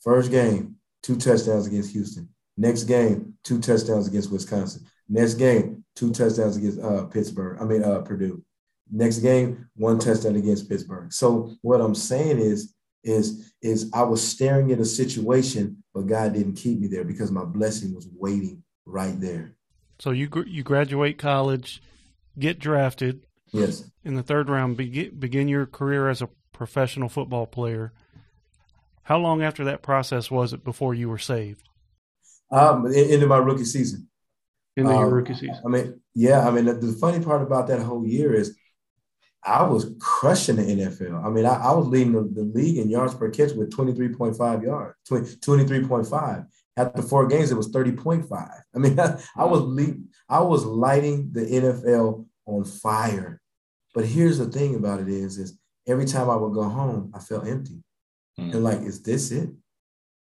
[0.00, 2.28] First game, two touchdowns against Houston.
[2.56, 4.86] Next game, two touchdowns against Wisconsin.
[5.08, 7.58] Next game, two touchdowns against uh, Pittsburgh.
[7.60, 8.42] I mean uh, Purdue.
[8.90, 11.12] Next game, one touchdown against Pittsburgh.
[11.12, 16.32] So what I'm saying is, is, is I was staring at a situation, but God
[16.32, 19.54] didn't keep me there because my blessing was waiting right there.
[19.98, 21.82] So you you graduate college,
[22.38, 23.26] get drafted.
[23.52, 23.84] Yes.
[24.04, 27.92] In the third round, begin, begin your career as a professional football player.
[29.02, 31.62] How long after that process was it before you were saved?
[32.50, 34.08] Um, into my rookie season.
[34.76, 35.60] Into um, your rookie season.
[35.64, 36.46] I mean, yeah.
[36.46, 38.56] I mean, the, the funny part about that whole year is
[39.42, 41.24] I was crushing the NFL.
[41.24, 44.62] I mean, I, I was leading the, the, league in yards per catch with 23.5
[44.62, 46.46] yards, 20, 23.5.
[46.78, 48.28] After four games, it was 30.5.
[48.74, 53.40] I mean, I, I was lead, I was lighting the NFL on fire.
[53.94, 57.18] But here's the thing about it is, is every time I would go home, I
[57.18, 57.82] felt empty.
[58.38, 58.54] Mm.
[58.54, 59.50] And like, is this it?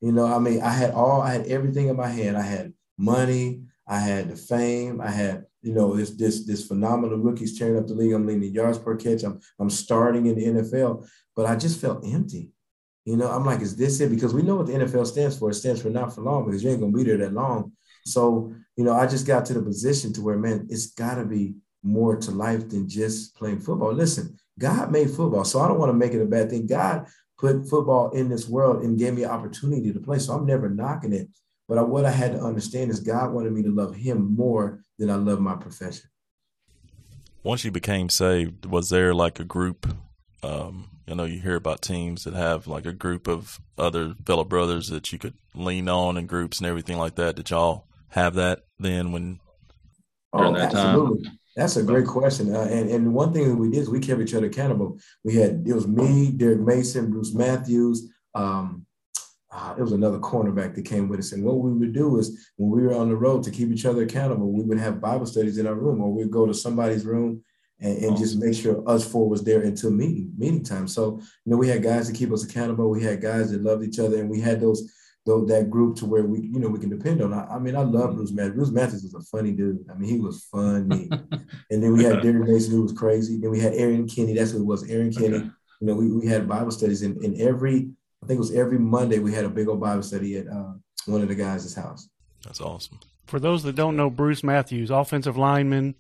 [0.01, 2.37] You know, I mean, I had all, I had everything in my hand.
[2.37, 7.19] I had money, I had the fame, I had you know, this this this phenomenal
[7.19, 8.13] rookies tearing up the league.
[8.13, 9.23] I'm leading yards per catch.
[9.25, 12.51] I'm I'm starting in the NFL, but I just felt empty.
[13.09, 14.11] You know, I'm like, is this it?
[14.11, 15.49] Because we know what the NFL stands for.
[15.49, 17.73] It stands for not for long because you ain't gonna be there that long.
[18.05, 21.55] So, you know, I just got to the position to where, man, it's gotta be
[21.83, 23.95] more to life than just playing football.
[23.95, 26.67] Listen, God made football, so I don't want to make it a bad thing.
[26.67, 27.07] God
[27.39, 30.19] put football in this world and gave me opportunity to play.
[30.19, 31.29] So I'm never knocking it.
[31.67, 34.83] But I, what I had to understand is God wanted me to love Him more
[34.99, 36.11] than I love my profession.
[37.43, 39.97] Once you became saved, was there like a group?
[40.43, 44.45] Um, I know you hear about teams that have like a group of other fellow
[44.45, 47.37] brothers that you could lean on in groups and everything like that.
[47.37, 49.41] Did y'all have that then when
[50.33, 51.25] oh, that absolutely.
[51.25, 51.39] time?
[51.57, 52.55] That's a great question.
[52.55, 54.99] Uh, and, and one thing that we did is we kept each other accountable.
[55.25, 58.13] We had, it was me, Derrick Mason, Bruce Matthews.
[58.35, 58.87] Um,
[59.51, 61.33] uh, it was another cornerback that came with us.
[61.33, 63.87] And what we would do is when we were on the road to keep each
[63.87, 67.05] other accountable, we would have Bible studies in our room or we'd go to somebody's
[67.05, 67.43] room
[67.81, 70.89] and, and just make sure us four was there until meeting, meeting time.
[70.89, 72.91] So, you know, we had guys to keep us accountable.
[72.91, 74.91] We had guys that loved each other and we had those
[75.29, 77.35] though that group to where we, you know, we can depend on.
[77.35, 78.55] I, I mean, I love Bruce Matthews.
[78.55, 79.85] Bruce Matthews was a funny dude.
[79.91, 81.09] I mean, he was funny.
[81.71, 83.39] and then we had Derrick Mason, who was crazy.
[83.39, 84.33] Then we had Aaron Kenny.
[84.33, 85.37] That's who it was, Aaron Kenny.
[85.37, 85.51] Okay.
[85.81, 87.91] You know, we, we had Bible studies, and, and every,
[88.23, 90.73] I think it was every Monday, we had a big old Bible study at uh,
[91.07, 92.09] one of the guys' house.
[92.43, 92.99] That's awesome.
[93.27, 95.95] For those that don't know, Bruce Matthews, offensive lineman,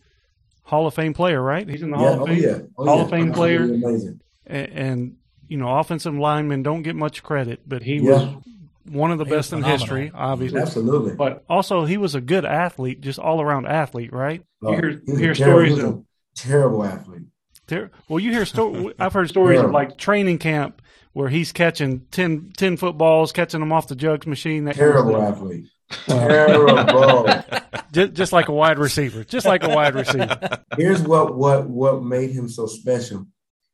[0.68, 1.66] Hall of Fame player, right?
[1.66, 2.36] He's in the oh, oh, yeah, Hall of Fame.
[2.36, 2.62] Oh, yeah.
[2.76, 3.02] Oh, Hall yeah.
[3.04, 3.62] of Fame player.
[3.62, 4.20] Amazing.
[4.46, 5.16] And, and,
[5.48, 8.36] you know, offensive linemen don't get much credit, but he was
[8.84, 10.60] one of the best in history, obviously.
[10.60, 11.14] Absolutely.
[11.14, 14.42] But also, he was a good athlete, just all around athlete, right?
[14.62, 15.94] Oh, you hear, he was hear a terrible, stories he was of.
[15.94, 16.04] a
[16.34, 17.22] terrible athlete.
[17.66, 20.82] Ter- well, you hear sto- I've heard stories of like training camp
[21.14, 24.66] where he's catching 10, 10 footballs, catching them off the jugs machine.
[24.66, 25.68] That kind of Terrible athlete.
[25.90, 27.26] Terrible.
[27.92, 30.38] just, just like a wide receiver, just like a wide receiver.
[30.76, 33.26] Here's what what what made him so special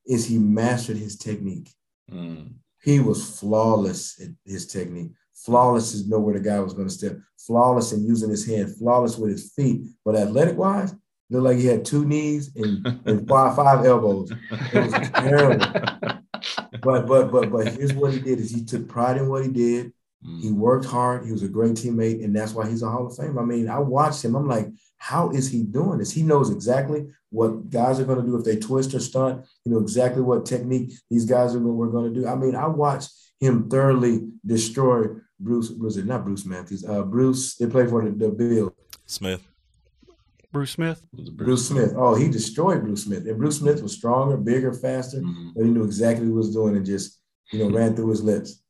[0.07, 1.70] is he mastered his technique.
[2.11, 2.55] Mm.
[2.83, 5.12] He was flawless at his technique.
[5.35, 7.18] Flawless is know where the guy was going to step.
[7.38, 8.77] Flawless in using his hand.
[8.77, 9.83] Flawless with his feet.
[10.05, 10.94] But athletic wise,
[11.31, 14.31] looked like he had two knees and, and five five elbows.
[14.50, 15.66] It was terrible.
[16.83, 19.50] But but but but here's what he did: is he took pride in what he
[19.50, 19.92] did.
[20.41, 20.55] He Mm.
[20.57, 21.27] worked hard.
[21.27, 23.39] He was a great teammate, and that's why he's a Hall of Fame.
[23.39, 24.35] I mean, I watched him.
[24.35, 26.13] I'm like, how is he doing this?
[26.13, 29.45] He knows exactly what guys are going to do if they twist or stunt.
[29.65, 32.27] You know exactly what technique these guys are were going to do.
[32.27, 35.09] I mean, I watched him thoroughly destroy
[35.39, 35.71] Bruce.
[35.71, 36.85] Was it not Bruce Matthews?
[36.89, 37.57] Uh, Bruce.
[37.57, 38.73] They played for the, the Bills.
[39.05, 39.43] Smith.
[40.53, 41.03] Bruce Smith.
[41.13, 41.93] Was Bruce Smith.
[41.97, 43.27] Oh, he destroyed Bruce Smith.
[43.27, 45.53] And Bruce Smith was stronger, bigger, faster, Mhm.
[45.55, 47.19] but he knew exactly what he was doing and just
[47.53, 48.63] you know ran through his lips.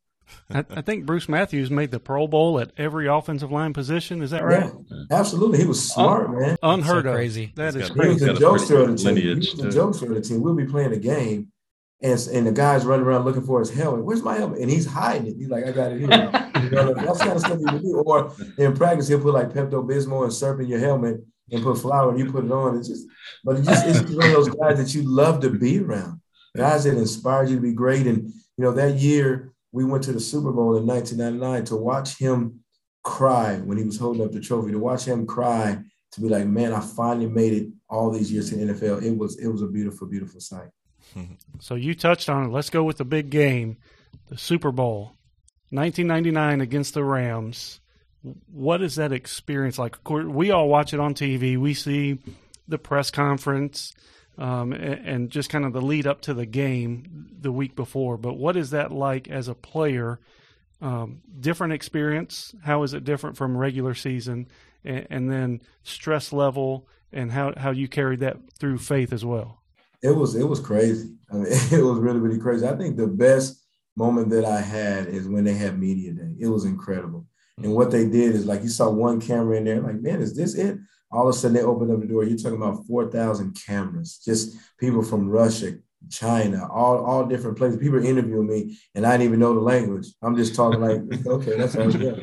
[0.51, 4.23] I, I think Bruce Matthews made the Pro Bowl at every offensive line position.
[4.23, 4.71] Is that right?
[4.91, 5.59] Yeah, absolutely.
[5.59, 6.57] He was smart, man.
[6.63, 7.15] Unheard So of.
[7.15, 7.53] crazy.
[7.57, 9.17] That He's is got- He was the uh, He's got a jokester of the team.
[9.17, 10.41] He was the jokester of the team.
[10.43, 11.49] We'll be playing a game,
[12.03, 14.05] and and the guy's running around looking for his helmet.
[14.05, 14.61] Where's my helmet?
[14.61, 15.37] And he's hiding it.
[15.37, 16.09] He's like, I got it here.
[16.65, 18.03] You know, that's kind of stuff he would do.
[18.07, 21.79] Or in practice, he'll put like Pepto Bismol and syrup in your helmet and put
[21.79, 22.77] flour, and you put it on.
[22.79, 23.07] It's just,
[23.45, 26.21] but it's just it's just one of those guys that you love to be around.
[26.57, 28.07] Guys that inspired you to be great.
[28.07, 32.17] And you know, that year we went to the Super Bowl in 1999 to watch
[32.17, 32.61] him
[33.03, 34.71] cry when he was holding up the trophy.
[34.71, 35.83] To watch him cry
[36.13, 39.03] to be like, man, I finally made it all these years to the NFL.
[39.03, 40.71] It was it was a beautiful, beautiful sight.
[41.61, 42.53] So you touched on it.
[42.53, 43.79] Let's go with the big game,
[44.29, 45.17] the Super Bowl,
[45.71, 47.81] 1999 against the Rams.
[48.53, 49.97] What is that experience like?
[50.09, 51.57] We all watch it on TV.
[51.57, 52.19] We see
[52.67, 53.95] the press conference
[54.39, 58.17] um, a- and, just kind of the lead up to the game the week before.
[58.17, 60.21] But what is that like as a player?
[60.81, 62.55] Um, different experience.
[62.65, 64.49] How is it different from regular season?
[64.85, 69.63] And, and then stress level and how, how you carried that through faith as well.
[70.03, 71.15] It was it was crazy.
[71.33, 72.67] I mean, it was really really crazy.
[72.67, 73.65] I think the best
[73.97, 76.35] moment that I had is when they had media day.
[76.39, 77.27] It was incredible.
[77.57, 80.37] And what they did is like you saw one camera in there, like man, is
[80.37, 80.79] this it?
[81.15, 82.25] All of a sudden they opened up the door.
[82.25, 85.75] You're talking about four thousand cameras, just people from Russia,
[86.11, 87.79] China, all all different places.
[87.79, 90.09] People interviewing me, and I didn't even know the language.
[90.23, 92.21] I'm just talking like, okay, that's how it's done.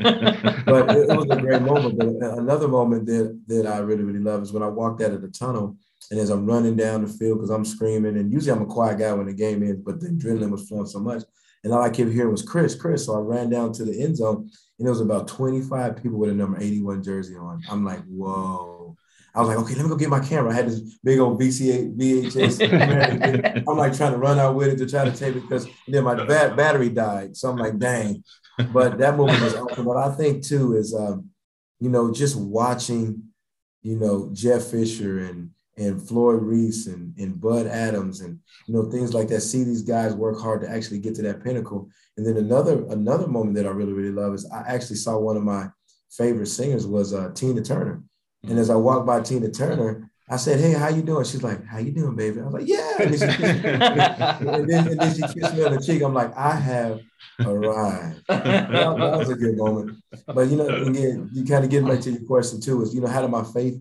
[0.66, 1.98] But it, it was a great moment.
[1.98, 5.22] But another moment that that I really really love is when I walked out of
[5.22, 5.78] the tunnel.
[6.10, 9.00] And as I'm running down the field, because I'm screaming, and usually I'm a quiet
[9.00, 11.24] guy when the game ends, but the adrenaline was flowing so much.
[11.64, 13.06] And all I kept hearing was Chris, Chris.
[13.06, 14.50] So I ran down to the end zone,
[14.80, 17.62] and there was about 25 people with a number 81 jersey on.
[17.70, 18.71] I'm like, whoa.
[19.34, 20.52] I was like, okay, let me go get my camera.
[20.52, 23.64] I had this big old VCA, VHS.
[23.68, 26.04] I'm like trying to run out with it to try to take it because then
[26.04, 27.38] my bat- battery died.
[27.38, 28.24] So I'm like, dang.
[28.74, 29.86] But that moment was awesome.
[29.86, 31.30] But I think too is, um,
[31.80, 33.24] you know, just watching,
[33.82, 38.92] you know, Jeff Fisher and and Floyd Reese and, and Bud Adams and you know
[38.92, 39.42] things like that.
[39.42, 41.90] See these guys work hard to actually get to that pinnacle.
[42.18, 45.38] And then another another moment that I really really love is I actually saw one
[45.38, 45.70] of my
[46.12, 48.04] favorite singers was uh, Tina Turner.
[48.44, 48.84] And as I mm-hmm.
[48.84, 52.16] walked by Tina Turner, I said, "Hey, how you doing?" She's like, "How you doing,
[52.16, 55.22] baby?" I was like, "Yeah." And then she kissed me, and then, and then she
[55.22, 56.02] kissed me on the cheek.
[56.02, 57.02] I'm like, "I have
[57.46, 59.98] arrived." That, that was a good moment.
[60.26, 62.82] But you know, again, you kind of get back to your question too.
[62.82, 63.78] Is you know, how did my faith,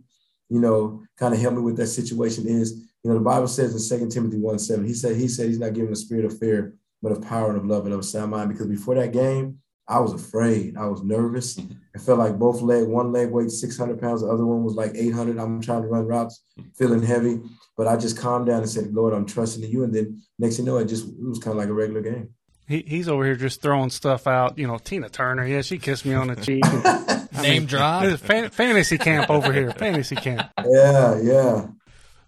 [0.48, 2.48] you know, kind of help me with that situation?
[2.48, 2.72] Is
[3.04, 5.60] you know, the Bible says in Second Timothy one seven, he said he said he's
[5.60, 8.02] not giving the spirit of fear, but of power and of love and of a
[8.02, 8.50] sound mind.
[8.50, 9.58] Because before that game,
[9.90, 10.76] I was afraid.
[10.76, 11.56] I was nervous.
[11.56, 11.72] Mm-hmm.
[11.96, 14.92] I felt like both leg, one leg weighed 600 pounds, the other one was like
[14.94, 15.36] 800.
[15.36, 16.70] I'm trying to run routes, mm-hmm.
[16.70, 17.40] feeling heavy,
[17.76, 19.82] but I just calmed down and said, Lord, I'm trusting in you.
[19.82, 22.02] And then next thing you know, it just, it was kind of like a regular
[22.02, 22.30] game.
[22.68, 24.56] He, he's over here just throwing stuff out.
[24.56, 25.44] You know, Tina Turner.
[25.44, 26.62] Yeah, she kissed me on the cheek.
[27.42, 28.04] Name drop.
[28.20, 29.72] Fan, fantasy camp over here.
[29.72, 30.50] Fantasy camp.
[30.64, 31.66] Yeah, yeah.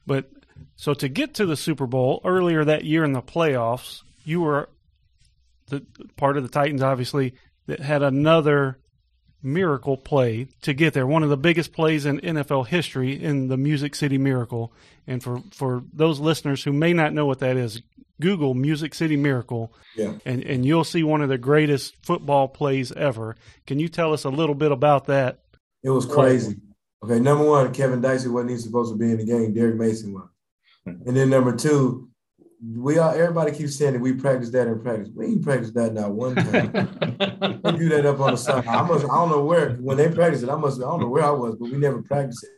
[0.05, 0.31] But
[0.75, 4.69] so to get to the Super Bowl earlier that year in the playoffs, you were
[5.69, 7.35] the part of the Titans, obviously,
[7.67, 8.79] that had another
[9.43, 11.07] miracle play to get there.
[11.07, 14.73] One of the biggest plays in NFL history in the Music City Miracle.
[15.07, 17.83] And for, for those listeners who may not know what that is,
[18.21, 20.15] Google Music City Miracle, Yeah.
[20.25, 23.35] and, and you'll see one of the greatest football plays ever.
[23.67, 25.41] Can you tell us a little bit about that?
[25.83, 26.57] It was crazy.
[27.05, 29.53] Okay, number one, Kevin Dyson wasn't even supposed to be in the game.
[29.53, 30.29] Derrick Mason was.
[30.87, 32.11] And then number two,
[32.65, 35.09] we all everybody keeps saying that we practice that in practice.
[35.15, 36.73] We ain't practice that not one time.
[37.65, 38.67] we do that up on the side.
[38.67, 41.09] I must I don't know where when they practice it, I must I don't know
[41.09, 42.51] where I was, but we never practiced it.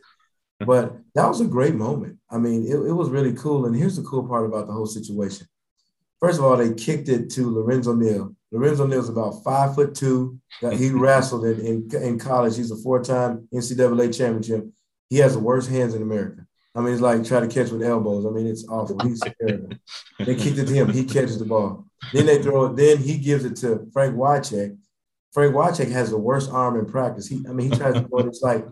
[0.65, 2.17] But that was a great moment.
[2.29, 3.65] I mean, it, it was really cool.
[3.65, 5.47] And here's the cool part about the whole situation.
[6.19, 8.35] First of all, they kicked it to Lorenzo Neal.
[8.51, 10.39] Lorenzo Neal's about five foot two.
[10.73, 12.55] He wrestled in, in, in college.
[12.55, 14.65] He's a four-time NCAA championship.
[15.09, 16.45] He has the worst hands in America.
[16.75, 18.25] I mean, it's like try to catch with elbows.
[18.25, 18.99] I mean, it's awful.
[18.99, 19.69] He's terrible.
[20.19, 20.91] They kicked it to him.
[20.91, 21.85] He catches the ball.
[22.11, 22.75] Then they throw it.
[22.75, 24.77] Then he gives it to Frank Wycheck.
[25.31, 27.27] Frank Wycheck has the worst arm in practice.
[27.27, 28.27] He, I mean, he tries to throw it.
[28.27, 28.65] It's like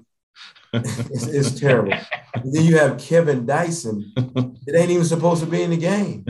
[0.74, 1.94] it's, it's terrible.
[2.34, 4.12] And then you have Kevin Dyson.
[4.16, 6.26] It ain't even supposed to be in the game,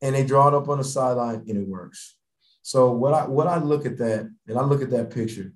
[0.00, 2.16] and they draw it up on the sideline, and it works.
[2.62, 5.52] So what I what I look at that, and I look at that picture,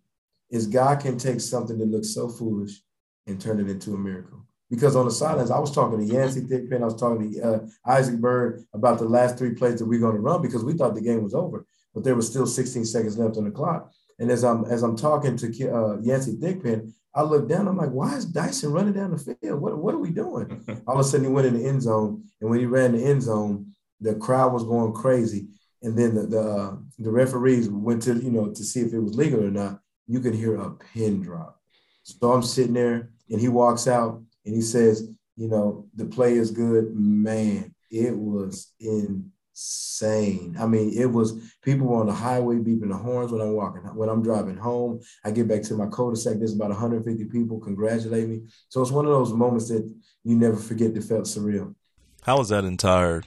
[0.51, 2.83] is God can take something that looks so foolish
[3.27, 4.47] and turn it into a miracle.
[4.71, 7.59] Because on the sidelines, I was talking to Yancey Thigpen, I was talking to uh,
[7.87, 10.95] Isaac Byrd about the last three plays that we're going to run because we thought
[10.95, 13.91] the game was over, but there was still 16 seconds left on the clock.
[14.19, 17.69] And as I'm as I'm talking to uh, Yancey Thigpen, I look down.
[17.69, 19.61] I'm like, why is Dyson running down the field?
[19.61, 20.65] What what are we doing?
[20.87, 23.05] All of a sudden, he went in the end zone, and when he ran the
[23.05, 25.49] end zone, the crowd was going crazy.
[25.83, 29.01] And then the the, uh, the referees went to you know to see if it
[29.01, 29.81] was legal or not.
[30.07, 31.61] You could hear a pin drop.
[32.03, 35.07] So I'm sitting there, and he walks out, and he says,
[35.37, 36.97] you know, the play is good.
[36.97, 40.57] Man, it was insane.
[40.59, 43.83] I mean, it was people were on the highway beeping the horns when I'm walking,
[43.83, 45.01] when I'm driving home.
[45.23, 46.39] I get back to my cul-de-sac.
[46.39, 48.41] There's about 150 people congratulate me.
[48.71, 49.85] So it's one of those moments that
[50.25, 51.75] you never forget that felt surreal.
[52.23, 53.23] How was that entire?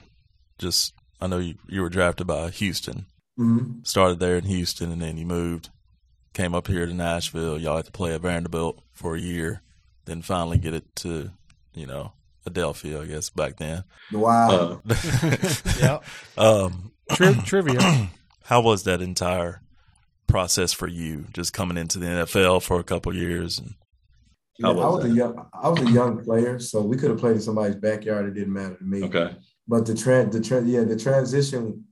[0.58, 3.06] Just I know you, you were drafted by Houston.
[3.38, 3.84] Mm-hmm.
[3.84, 5.70] Started there in Houston, and then you moved,
[6.34, 7.58] came up here to Nashville.
[7.60, 9.62] Y'all had to play at Vanderbilt for a year,
[10.04, 11.30] then finally get it to,
[11.74, 12.12] you know,
[12.48, 13.84] Adelphia, I guess back then.
[14.12, 14.80] Wow.
[14.88, 14.94] Uh,
[15.80, 15.98] yeah.
[16.36, 17.80] Um, Tri- trivia.
[18.44, 19.60] how was that entire
[20.26, 23.58] process for you, just coming into the NFL for a couple years?
[23.58, 23.74] And
[24.58, 27.10] Yeah, How I was was a young I was a young player, so we could
[27.10, 28.26] have played in somebody's backyard.
[28.26, 29.04] It didn't matter to me.
[29.04, 29.36] okay.
[29.68, 31.84] But the trend, the trend, yeah, the transition,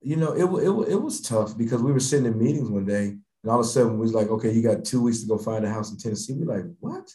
[0.00, 2.68] you know, it, wa- it, wa- it was tough because we were sitting in meetings
[2.70, 3.16] one day
[3.46, 5.38] and all of a sudden we was like, okay, you got two weeks to go
[5.38, 6.32] find a house in Tennessee.
[6.36, 7.08] We're like, what?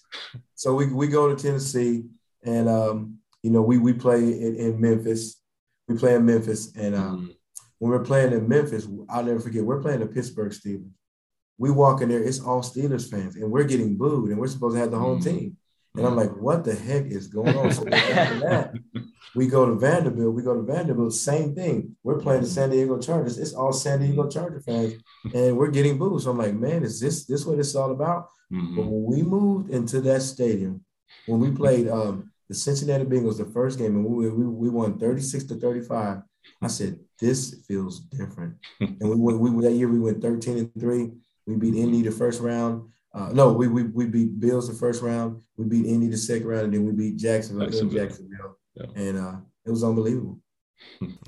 [0.56, 2.06] So we, we go to Tennessee
[2.46, 5.42] and, um, you know, we, we play in, in Memphis.
[5.90, 6.74] We play in Memphis.
[6.78, 7.36] And um, Mm.
[7.80, 10.90] when we're playing in Memphis, I'll never forget, we're playing the Pittsburgh Steelers.
[11.58, 14.76] We walk in there, it's all Steelers fans, and we're getting booed, and we're supposed
[14.76, 15.24] to have the home Mm.
[15.26, 15.58] team.
[15.98, 17.74] And I'm like, what the heck is going on?
[17.74, 18.74] So after that,
[19.36, 20.34] we go to Vanderbilt.
[20.34, 21.96] We go to Vanderbilt, same thing.
[22.04, 23.38] We're playing the San Diego Chargers.
[23.38, 24.94] It's all San Diego Charger fans,
[25.34, 26.22] and we're getting booed.
[26.22, 28.28] So I'm like, man, is this this what it's all about?
[28.50, 28.76] But Mhm.
[28.92, 30.84] when we moved into that stadium,
[31.26, 35.00] when we played um, the Cincinnati Bengals the first game, and we, we, we won
[35.00, 36.18] 36 to 35,
[36.62, 38.56] I said, this feels different.
[38.82, 41.12] and we went, we that year we went 13 and 3.
[41.48, 42.90] We beat Indy the first round.
[43.14, 45.42] Uh, no, we, we we beat Bills the first round.
[45.58, 48.00] We beat Indy the second round, and then we beat Jacksonville Jacksonville.
[48.06, 48.58] Jacksonville.
[48.76, 48.86] Yeah.
[48.96, 50.40] And uh, it was unbelievable.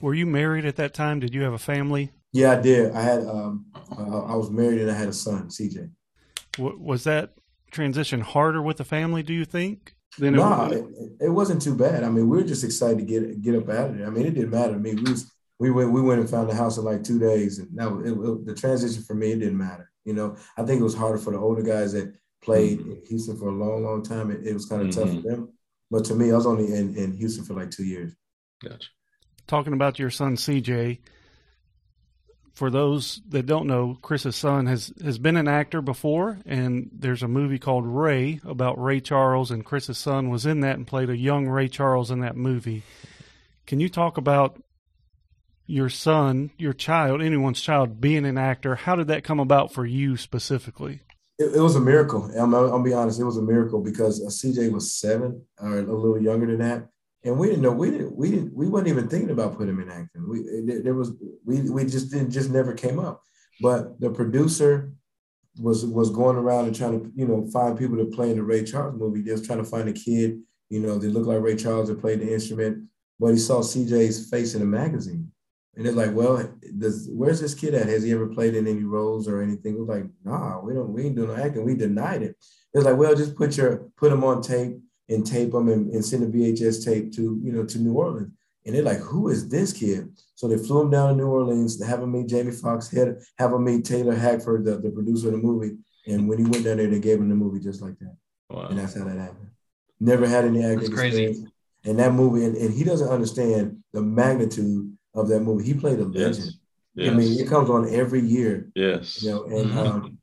[0.01, 1.19] Were you married at that time?
[1.19, 2.12] Did you have a family?
[2.32, 2.91] Yeah, I did.
[2.93, 3.65] I had um,
[3.97, 5.89] uh, I was married and I had a son, CJ.
[6.58, 7.34] W- was that
[7.71, 9.21] transition harder with the family?
[9.23, 9.95] Do you think?
[10.17, 10.86] Than No, was- it,
[11.25, 12.03] it wasn't too bad.
[12.03, 14.08] I mean, we were just excited to get get up out of there.
[14.08, 14.95] I mean, it didn't matter to me.
[14.95, 17.69] We was, we went we went and found a house in like two days, and
[17.77, 19.32] that was, it, it- the transition for me.
[19.34, 19.91] It didn't matter.
[20.06, 23.38] You know, I think it was harder for the older guys that played in Houston
[23.38, 24.32] for a long, long time.
[24.32, 25.21] It, it was kind of tough Mhm.
[25.21, 25.53] for them.
[25.93, 28.15] But to me, I was only in, in Houston for like two years.
[28.63, 28.89] Gotcha.
[29.45, 31.01] talking about your son CJ.
[32.56, 37.21] For those that don't know, Chris's son has has been an actor before, and there's
[37.21, 41.12] a movie called Ray about Ray Charles, and Chris's son was in that and played
[41.12, 42.82] a young Ray Charles in that movie.
[43.67, 44.60] Can you talk about
[45.67, 48.75] your son, your child, anyone's child being an actor.
[48.75, 51.01] How did that come about for you specifically?
[51.43, 52.29] It, it was a miracle.
[52.38, 55.82] I'm, I'll be honest, it was a miracle because uh, CJ was seven or a
[55.82, 56.88] little younger than that,
[57.23, 59.82] and we didn't know we didn't we didn't we wasn't even thinking about putting him
[59.82, 60.27] in acting.
[60.27, 61.12] We there was
[61.45, 63.21] we we just didn't just never came up.
[63.62, 64.93] But the producer
[65.60, 68.43] was was going around and trying to you know find people to play in the
[68.43, 69.23] Ray Charles movie.
[69.23, 72.19] Just trying to find a kid you know they looked like Ray Charles that played
[72.19, 72.88] the instrument,
[73.19, 75.32] but he saw CJ's face in a magazine.
[75.75, 77.88] And they're like, well, does, where's this kid at?
[77.88, 79.77] Has he ever played in any roles or anything?
[79.77, 81.65] We're like, nah, we don't, we ain't doing no acting.
[81.65, 82.36] We denied it.
[82.73, 84.77] It's like, well, just put your, put them on tape
[85.09, 88.31] and tape him and, and send a VHS tape to, you know, to New Orleans.
[88.65, 90.09] And they're like, who is this kid?
[90.36, 93.17] So they flew him down to New Orleans to have him meet Jamie Foxx, had
[93.38, 95.75] have him meet Taylor Hackford, the, the producer of the movie.
[96.07, 98.15] And when he went down there, they gave him the movie just like that.
[98.49, 98.67] Wow.
[98.67, 99.49] And that's how that happened.
[99.99, 101.23] Never had any acting That's crazy.
[101.23, 101.51] experience.
[101.86, 105.65] And that movie, and, and he doesn't understand the magnitude of that movie.
[105.65, 106.36] He played a legend.
[106.38, 106.58] Yes.
[106.95, 107.12] Yes.
[107.12, 108.69] I mean, it comes on every year.
[108.76, 109.23] Yes.
[109.23, 109.78] You know, and mm-hmm.
[109.78, 110.17] um,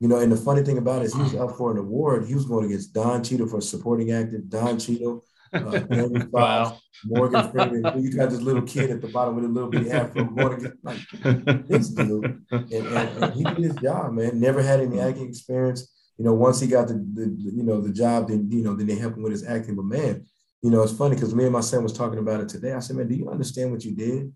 [0.00, 2.26] you know, and the funny thing about it is he was up for an award.
[2.26, 4.38] He was going against Don Cheadle for supporting actor.
[4.38, 5.80] Don Cheadle, uh,
[6.30, 6.78] wow.
[7.04, 8.02] Morgan Freeman.
[8.02, 10.84] You got this little kid at the bottom with a little bitty afro going against
[10.84, 14.38] like this dude, and, and, and, he did his job, man.
[14.38, 15.92] Never had any acting experience.
[16.16, 18.74] You know, once he got the, the, the you know the job, then you know
[18.74, 19.76] then they helped him with his acting.
[19.76, 20.26] But man,
[20.62, 22.72] you know, it's funny because me and my son was talking about it today.
[22.72, 24.32] I said, man, do you understand what you did?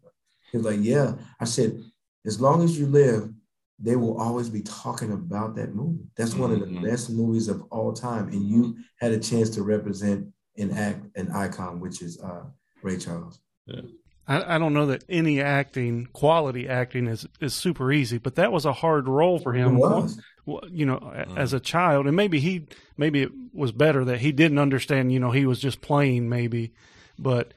[0.51, 1.15] He was like, yeah.
[1.41, 1.81] I said,
[2.25, 3.31] as long as you live,
[3.79, 6.05] they will always be talking about that movie.
[6.17, 6.85] That's one of the mm-hmm.
[6.85, 8.29] best movies of all time.
[8.29, 12.45] And you had a chance to represent and act an icon, which is uh,
[12.83, 13.41] Ray Charles.
[13.67, 13.81] Yeah.
[14.29, 18.53] I, I, don't know that any acting, quality acting, is is super easy, but that
[18.53, 19.77] was a hard role for him.
[19.77, 21.37] It was you know, mm.
[21.37, 25.13] as a child, and maybe he, maybe it was better that he didn't understand.
[25.13, 26.73] You know, he was just playing, maybe.
[27.19, 27.55] But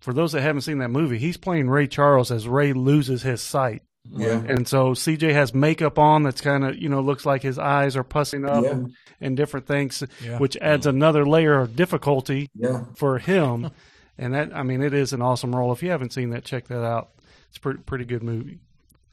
[0.00, 3.40] for those that haven't seen that movie, he's playing Ray Charles as Ray loses his
[3.40, 3.82] sight.
[4.08, 4.42] Yeah.
[4.48, 7.96] And so CJ has makeup on that's kind of, you know, looks like his eyes
[7.96, 8.70] are pussing up yeah.
[8.70, 10.38] and, and, different things, yeah.
[10.38, 12.84] which adds another layer of difficulty yeah.
[12.96, 13.70] for him.
[14.18, 15.70] and that, I mean, it is an awesome role.
[15.72, 17.10] If you haven't seen that, check that out.
[17.48, 18.58] It's a pretty, pretty good movie.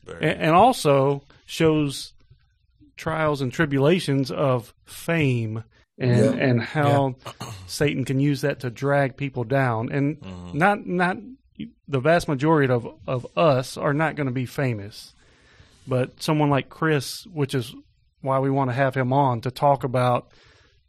[0.07, 2.13] And, and, also shows
[2.97, 5.63] trials and tribulations of fame
[5.97, 6.43] and yeah.
[6.43, 7.51] and how yeah.
[7.67, 9.91] Satan can use that to drag people down.
[9.91, 10.57] And mm-hmm.
[10.57, 11.17] not not
[11.87, 15.13] the vast majority of of us are not going to be famous,
[15.87, 17.73] but someone like Chris, which is
[18.21, 20.27] why we want to have him on to talk about,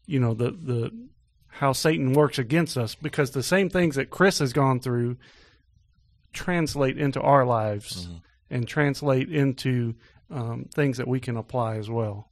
[0.06, 1.08] you know, the the
[1.48, 5.16] how Satan works against us because the same things that Chris has gone through
[6.32, 8.16] translate into our lives mm-hmm.
[8.50, 9.94] and translate into
[10.30, 12.30] um, things that we can apply as well.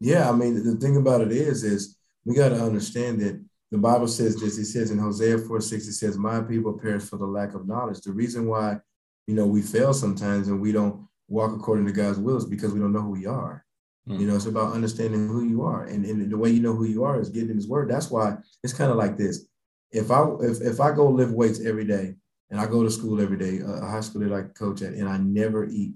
[0.00, 3.78] Yeah, I mean, the thing about it is, is we got to understand that the
[3.78, 4.58] Bible says this.
[4.58, 7.66] It says in Hosea 4 6, it says, My people perish for the lack of
[7.66, 8.00] knowledge.
[8.00, 8.78] The reason why,
[9.26, 12.72] you know, we fail sometimes and we don't walk according to God's will is because
[12.72, 13.64] we don't know who we are.
[14.08, 14.20] Mm.
[14.20, 15.84] You know, it's about understanding who you are.
[15.84, 17.90] And, and the way you know who you are is getting in his word.
[17.90, 19.46] That's why it's kind of like this.
[19.90, 22.14] If I if, if I go lift weights every day
[22.50, 25.08] and I go to school every day, a high school that I coach at, and
[25.08, 25.94] I never eat,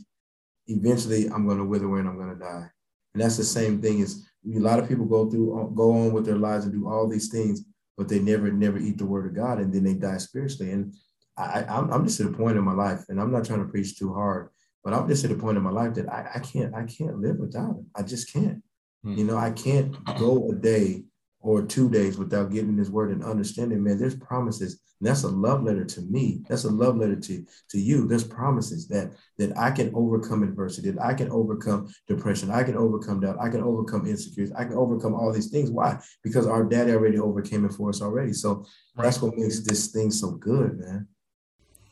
[0.66, 2.68] eventually I'm going to wither away and I'm going to die.
[3.14, 6.24] And that's the same thing as a lot of people go through, go on with
[6.24, 7.64] their lives and do all these things,
[7.96, 10.72] but they never, never eat the word of God and then they die spiritually.
[10.72, 10.94] And
[11.36, 13.70] I, I'm, I'm just at a point in my life, and I'm not trying to
[13.70, 14.50] preach too hard,
[14.84, 17.20] but I'm just at a point in my life that I, I can't, I can't
[17.20, 17.84] live without it.
[17.94, 18.62] I just can't.
[19.04, 19.14] Mm-hmm.
[19.14, 21.04] You know, I can't go a day
[21.42, 23.82] or two days without getting His word and understanding.
[23.82, 26.44] Man, there's promises and that's a love letter to me.
[26.48, 28.06] That's a love letter to, to you.
[28.06, 32.76] There's promises that that I can overcome adversity, that I can overcome depression, I can
[32.76, 35.72] overcome doubt, I can overcome insecurities, I can overcome all these things.
[35.72, 35.98] Why?
[36.22, 38.32] Because our daddy already overcame it for us already.
[38.32, 41.08] So that's what makes this thing so good, man.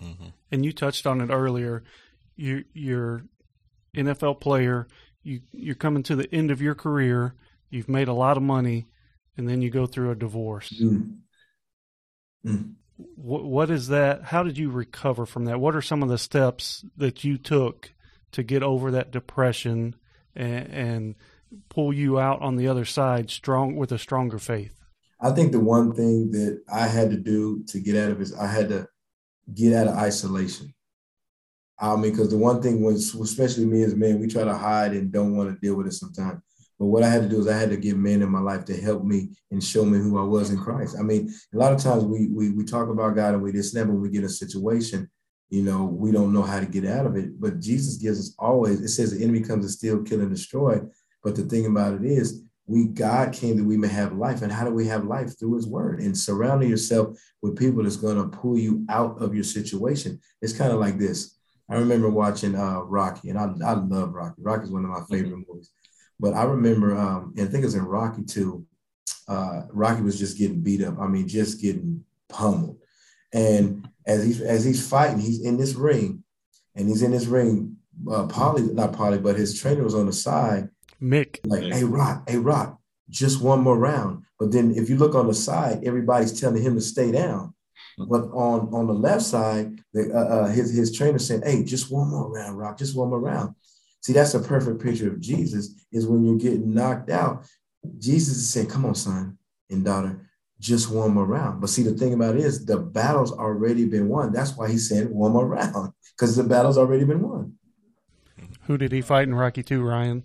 [0.01, 0.29] Mm-hmm.
[0.53, 1.83] And you touched on it earlier.
[2.37, 3.25] You you're
[3.93, 4.87] NFL player.
[5.25, 7.35] You you're coming to the end of your career.
[7.71, 8.87] You've made a lot of money,
[9.41, 10.73] and then you go through a divorce.
[10.81, 11.17] Mm.
[12.47, 12.75] Mm
[13.17, 14.25] what, what is that?
[14.25, 15.61] How did you recover from that?
[15.61, 17.93] What are some of the steps that you took
[18.33, 19.97] to get over that depression
[20.35, 21.15] and, and
[21.69, 24.75] pull you out on the other side strong with a stronger faith?
[25.21, 28.23] I think the one thing that I had to do to get out of it
[28.23, 28.89] is I had to
[29.53, 30.75] get out of isolation.
[31.79, 34.55] I mean, because the one thing was, especially me as a man, we try to
[34.55, 36.43] hide and don't want to deal with it sometimes.
[36.81, 38.65] But what I had to do is I had to get men in my life
[38.65, 40.97] to help me and show me who I was in Christ.
[40.99, 43.75] I mean, a lot of times we we, we talk about God and we just
[43.75, 45.11] never we get a situation,
[45.51, 47.39] you know, we don't know how to get out of it.
[47.39, 50.81] But Jesus gives us always, it says the enemy comes to steal, kill, and destroy.
[51.23, 54.41] But the thing about it is, we God came that we may have life.
[54.41, 55.39] And how do we have life?
[55.39, 59.35] Through his word and surrounding yourself with people that's going to pull you out of
[59.35, 60.19] your situation.
[60.41, 61.37] It's kind of like this.
[61.69, 64.41] I remember watching uh, Rocky, and I, I love Rocky.
[64.41, 65.43] Rocky is one of my favorite mm-hmm.
[65.47, 65.71] movies.
[66.21, 68.67] But I remember, um, and I think it was in Rocky too.
[69.27, 70.99] Uh, Rocky was just getting beat up.
[71.01, 72.77] I mean, just getting pummeled.
[73.33, 76.23] And as he's as he's fighting, he's in this ring,
[76.77, 77.77] and he's in this ring.
[78.07, 80.69] Uh, Paulie, not Paulie, but his trainer was on the side.
[81.01, 84.25] Mick, like, hey Rock, hey Rock, just one more round.
[84.39, 87.55] But then if you look on the side, everybody's telling him to stay down.
[87.97, 91.91] But on on the left side, the, uh, uh, his his trainer saying, "Hey, just
[91.91, 93.55] one more round, Rock, just one more round."
[94.01, 95.75] See, that's a perfect picture of Jesus.
[95.93, 97.45] Is when you're getting knocked out,
[97.99, 99.39] Jesus is saying, "Come on, son
[99.69, 100.29] and daughter,
[100.59, 104.09] just one more round." But see, the thing about it is, the battle's already been
[104.09, 104.33] won.
[104.33, 107.55] That's why he's saying one more round because the battle's already been won.
[108.67, 110.25] Who did he fight in Rocky Two, Ryan?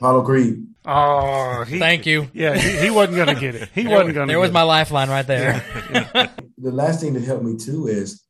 [0.00, 0.66] Apollo Creed.
[0.86, 2.30] Oh, he, thank you.
[2.32, 3.68] Yeah, he, he wasn't going to get it.
[3.74, 4.32] He wasn't going to.
[4.32, 5.62] There was my lifeline right there.
[5.92, 6.30] Yeah.
[6.58, 8.24] the last thing that helped me too is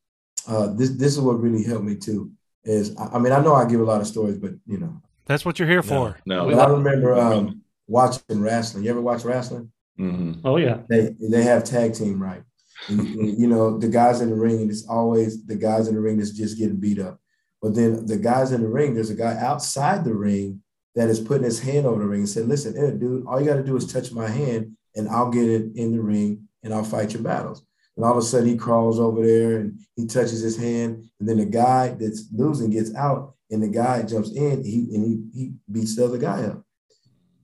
[0.48, 0.90] uh, this.
[0.90, 2.32] This is what really helped me too.
[2.64, 5.00] Is I, I, mean I know I give a lot of stories, but you know
[5.26, 6.18] that's what you're here for.
[6.26, 6.58] No, no.
[6.58, 8.84] I remember um, watching wrestling.
[8.84, 9.70] You ever watch wrestling?
[9.98, 10.46] Mm-hmm.
[10.46, 10.78] Oh yeah.
[10.88, 12.42] They they have tag team right.
[12.88, 15.94] And, and, you know the guys in the ring, and it's always the guys in
[15.94, 17.20] the ring that's just getting beat up.
[17.62, 20.62] But then the guys in the ring, there's a guy outside the ring
[20.94, 23.56] that is putting his hand over the ring and said, listen, dude, all you got
[23.56, 26.84] to do is touch my hand and I'll get it in the ring and I'll
[26.84, 27.62] fight your battles.
[28.00, 31.04] And all of a sudden he crawls over there and he touches his hand.
[31.20, 35.04] And then the guy that's losing gets out and the guy jumps in he, and
[35.04, 36.62] he, he beats the other guy up.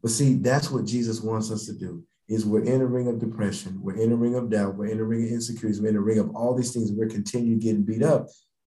[0.00, 3.18] But see, that's what Jesus wants us to do is we're in a ring of
[3.18, 3.78] depression.
[3.82, 4.76] We're in a ring of doubt.
[4.76, 5.82] We're in a ring of insecurities.
[5.82, 6.90] We're in a ring of all these things.
[6.90, 8.28] We're continuing getting beat up.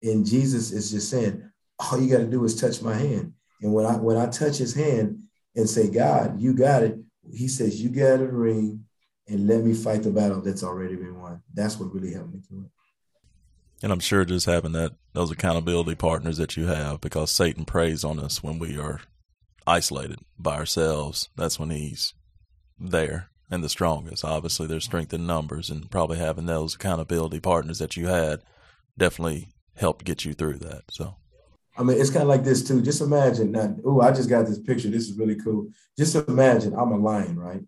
[0.04, 1.42] And Jesus is just saying,
[1.80, 3.32] all you got to do is touch my hand.
[3.60, 5.18] And when I when I touch his hand
[5.56, 6.96] and say, God, you got it,
[7.34, 8.84] he says, You got a ring
[9.28, 11.42] and let me fight the battle that's already been won.
[11.54, 12.70] That's what really helped me through it.
[13.82, 18.04] And I'm sure just having that those accountability partners that you have, because Satan preys
[18.04, 19.00] on us when we are
[19.66, 21.28] isolated by ourselves.
[21.36, 22.14] That's when he's
[22.78, 24.24] there and the strongest.
[24.24, 28.40] Obviously, there's strength in numbers, and probably having those accountability partners that you had
[28.96, 30.82] definitely helped get you through that.
[30.90, 31.16] So
[31.76, 32.82] I mean, it's kind of like this too.
[32.82, 33.74] Just imagine now.
[33.84, 34.88] Oh, I just got this picture.
[34.88, 35.68] This is really cool.
[35.98, 37.62] Just imagine I'm a lion, right?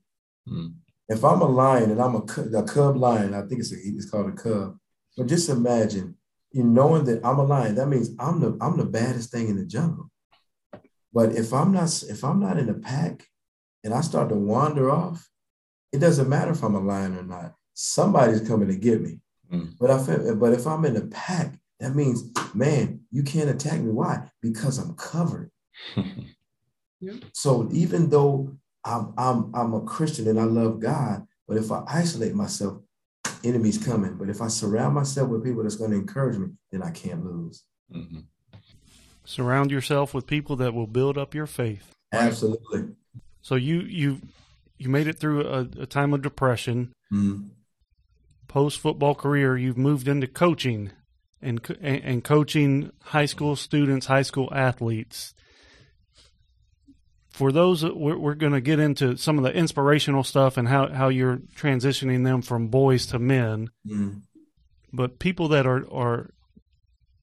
[0.48, 0.74] Mm.
[1.09, 4.11] If I'm a lion and I'm a, a cub lion, I think it's a, it's
[4.11, 4.78] called a cub.
[5.16, 6.16] But just imagine,
[6.52, 7.74] you knowing that I'm a lion.
[7.74, 10.11] That means I'm the I'm the baddest thing in the jungle.
[11.12, 13.26] But if I'm not if I'm not in the pack,
[13.82, 15.28] and I start to wander off,
[15.92, 17.55] it doesn't matter if I'm a lion or not.
[17.74, 19.20] Somebody's coming to get me.
[19.52, 19.74] Mm.
[19.78, 23.90] But I but if I'm in the pack that means, man, you can't attack me.
[23.90, 24.28] Why?
[24.40, 25.50] Because I'm covered.
[27.00, 27.14] yeah.
[27.32, 31.82] So even though I'm, I'm, I'm a Christian and I love God, but if I
[31.89, 32.78] isolate myself,
[33.45, 34.16] enemies coming.
[34.16, 37.24] But if I surround myself with people that's going to encourage me, then I can't
[37.24, 37.64] lose.
[37.95, 38.20] Mm-hmm.
[39.24, 41.95] Surround yourself with people that will build up your faith.
[42.12, 42.95] Absolutely.
[43.41, 44.20] So you you
[44.78, 46.93] you made it through a, a time of depression.
[47.12, 47.49] Mm-hmm.
[48.49, 50.91] Post football career, you've moved into coaching
[51.41, 55.35] and and coaching high school students, high school athletes.
[57.35, 60.87] For those, we're, we're going to get into some of the inspirational stuff and how,
[60.93, 63.70] how you're transitioning them from boys to men.
[63.85, 64.22] Mm.
[64.93, 66.30] But people that are are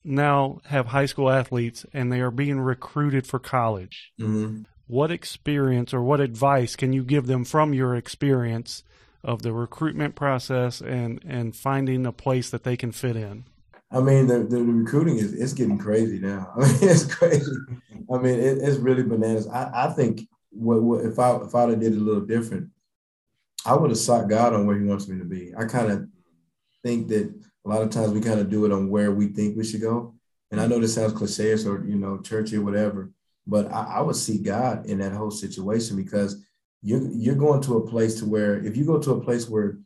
[0.04, 4.12] now have high school athletes and they are being recruited for college.
[4.20, 4.64] Mm-hmm.
[4.88, 8.84] What experience or what advice can you give them from your experience
[9.24, 13.46] of the recruitment process and and finding a place that they can fit in?
[13.92, 16.52] I mean, the, the, recruiting is it's getting crazy now.
[16.56, 17.52] I mean, it's crazy.
[18.14, 19.48] I mean, it, it's really bananas.
[19.48, 22.70] I, I think what, what if I if I'd have did it a little different,
[23.66, 25.54] I would have sought God on where He wants me to be.
[25.58, 26.08] I kind of
[26.84, 27.34] think that
[27.66, 29.82] a lot of times we kind of do it on where we think we should
[29.82, 30.16] go.
[30.52, 33.12] And I know this sounds cliche or you know churchy or whatever,
[33.46, 36.44] but I, I would see God in that whole situation because
[36.82, 39.78] you're you're going to a place to where if you go to a place where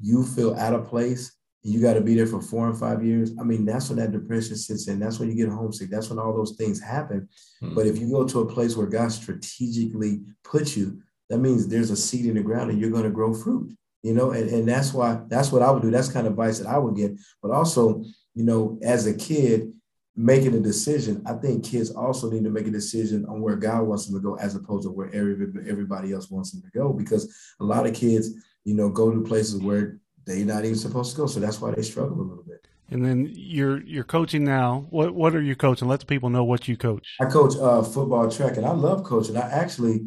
[0.00, 3.32] you feel out of place you got to be there for four and five years.
[3.40, 4.98] I mean, that's when that depression sits in.
[4.98, 5.90] That's when you get homesick.
[5.90, 7.28] That's when all those things happen.
[7.62, 7.74] Mm-hmm.
[7.74, 11.90] But if you go to a place where God strategically puts you, that means there's
[11.90, 13.76] a seed in the ground and you're going to grow fruit.
[14.02, 15.90] You know, and, and that's why that's what I would do.
[15.90, 17.18] That's kind of advice that I would get.
[17.42, 18.04] But also,
[18.34, 19.72] you know, as a kid,
[20.14, 23.82] making a decision, I think kids also need to make a decision on where God
[23.82, 26.92] wants them to go as opposed to where everybody else wants them to go.
[26.92, 28.30] Because a lot of kids,
[28.64, 29.98] you know, go to places where
[30.28, 31.26] they're not even supposed to go.
[31.26, 32.66] So that's why they struggle a little bit.
[32.90, 34.86] And then you're you're coaching now.
[34.90, 35.88] What what are you coaching?
[35.88, 37.16] Let the people know what you coach.
[37.20, 39.36] I coach uh, football, track, and I love coaching.
[39.36, 40.06] I actually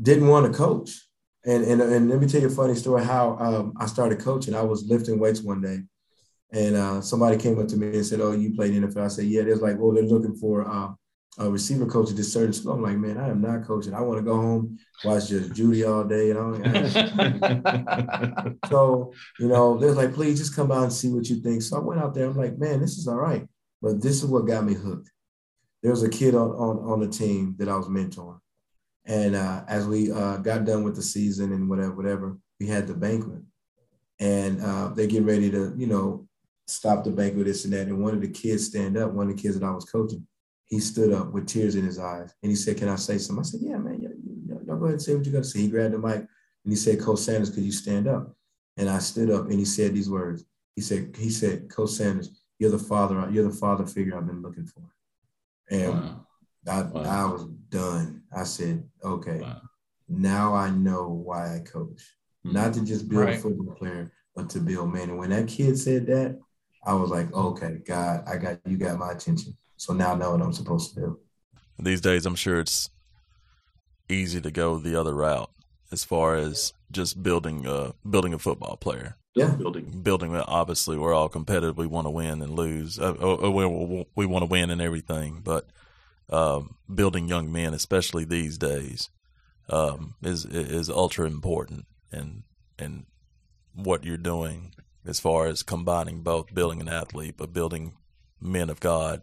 [0.00, 0.90] didn't want to coach.
[1.46, 4.54] And, and, and let me tell you a funny story how um, I started coaching.
[4.54, 5.78] I was lifting weights one day,
[6.52, 9.24] and uh, somebody came up to me and said, "Oh, you played NFL?" I said,
[9.24, 10.88] "Yeah." They're like, "Well, they're looking for uh,
[11.38, 13.94] a receiver coach at this certain school." I'm like, "Man, I am not coaching.
[13.94, 16.54] I want to go home, watch Judge Judy all day." You know.
[18.68, 21.76] so you know, they're like, "Please just come out and see what you think." So
[21.76, 22.26] I went out there.
[22.26, 23.46] I'm like, "Man, this is all right,"
[23.80, 25.10] but this is what got me hooked.
[25.82, 28.40] There was a kid on on, on the team that I was mentoring
[29.10, 32.86] and uh, as we uh, got done with the season and whatever, whatever, we had
[32.86, 33.40] the banquet,
[34.18, 36.28] and uh, they get ready to, you know,
[36.66, 37.88] stop the banquet, this and that.
[37.88, 39.12] And one of the kids stand up.
[39.12, 40.26] One of the kids that I was coaching,
[40.70, 43.40] he stood up with tears in his eyes, and he said, "Can I say something?"
[43.40, 44.00] I said, "Yeah, man.
[44.00, 46.18] Y'all, y'all go ahead and say what you got to say." He grabbed the mic
[46.18, 48.34] and he said, "Coach Sanders, could you stand up?"
[48.76, 50.44] And I stood up, and he said these words.
[50.76, 53.28] He said, "He said, Coach Sanders, you're the father.
[53.30, 54.82] You're the father figure I've been looking for."
[55.70, 56.26] And wow.
[56.68, 57.02] I, wow.
[57.02, 58.22] I was done.
[58.34, 59.62] I said, okay, wow.
[60.08, 62.02] now I know why I coach.
[62.44, 62.52] Mm-hmm.
[62.52, 63.36] Not to just build right.
[63.36, 65.10] a football player, but to build men.
[65.10, 66.38] And when that kid said that,
[66.84, 69.56] I was like, okay, God, I got you got my attention.
[69.80, 71.20] So now I know what I'm supposed to do.
[71.78, 72.90] These days I'm sure it's
[74.10, 75.50] easy to go the other route
[75.90, 79.16] as far as just building a building a football player.
[79.34, 80.36] Yeah, building building.
[80.36, 81.78] Obviously, we're all competitive.
[81.78, 82.98] We want to win and lose.
[82.98, 85.70] Uh, uh we, we want to win and everything, but
[86.28, 89.08] um, building young men, especially these days,
[89.70, 91.86] um, is is ultra important.
[92.12, 92.42] And
[92.78, 93.06] and
[93.72, 94.74] what you're doing
[95.06, 97.94] as far as combining both building an athlete but building
[98.42, 99.22] men of God,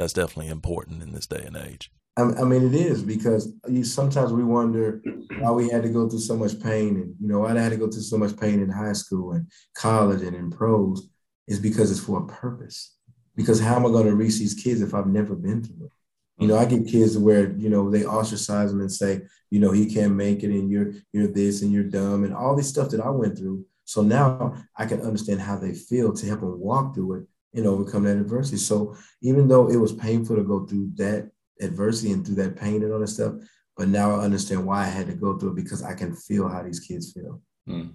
[0.00, 1.90] that's definitely important in this day and age.
[2.16, 5.00] I mean, it is because you, sometimes we wonder
[5.38, 7.70] why we had to go through so much pain, and you know, why I had
[7.70, 11.08] to go through so much pain in high school and college and in pros
[11.48, 12.96] is because it's for a purpose.
[13.36, 15.92] Because how am I going to reach these kids if I've never been through it?
[16.38, 19.70] You know, I get kids where you know they ostracize them and say, you know,
[19.70, 22.90] he can't make it, and you're you're this and you're dumb, and all this stuff
[22.90, 23.64] that I went through.
[23.84, 27.66] So now I can understand how they feel to help them walk through it and
[27.66, 28.58] overcome that adversity.
[28.58, 31.30] So even though it was painful to go through that
[31.60, 33.34] adversity and through that pain and all that stuff,
[33.76, 36.48] but now I understand why I had to go through it because I can feel
[36.48, 37.40] how these kids feel.
[37.68, 37.92] Mm.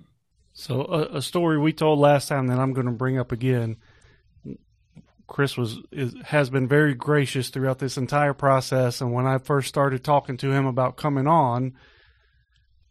[0.53, 3.78] So a, a, story we told last time that I'm going to bring up again
[5.28, 9.01] Chris was is, has been very gracious throughout this entire process.
[9.01, 11.74] And when I first started talking to him about coming on,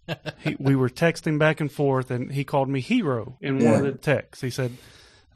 [0.38, 3.70] he, we were texting back and forth, and he called me hero in yeah.
[3.70, 4.42] one of the texts.
[4.42, 4.76] He said,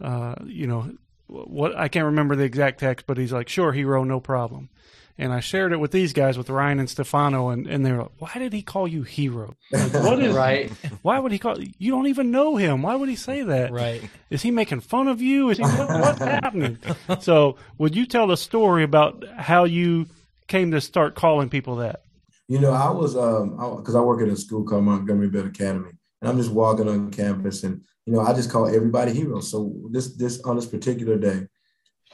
[0.00, 0.90] uh, "You know
[1.28, 1.76] what?
[1.76, 4.70] I can't remember the exact text, but he's like, sure, hero, no problem."
[5.18, 8.12] and I shared it with these guys, with Ryan and Stefano, and, and they're like,
[8.18, 9.56] "Why did he call you hero?
[9.72, 10.70] Like, what is right?
[11.02, 11.90] Why would he call you?
[11.90, 12.82] Don't even know him.
[12.82, 13.72] Why would he say that?
[13.72, 14.08] Right?
[14.30, 15.50] Is he making fun of you?
[15.50, 16.78] Is he what, what's happening?
[17.20, 20.06] So, would you tell the story about how you
[20.46, 22.02] came to start calling people that?
[22.46, 25.46] You know, I was um because I, I work at a school called Montgomery Bell
[25.46, 25.90] Academy,
[26.22, 29.40] and I'm just walking on campus, and you know, I just call everybody hero.
[29.40, 31.46] So this this on this particular day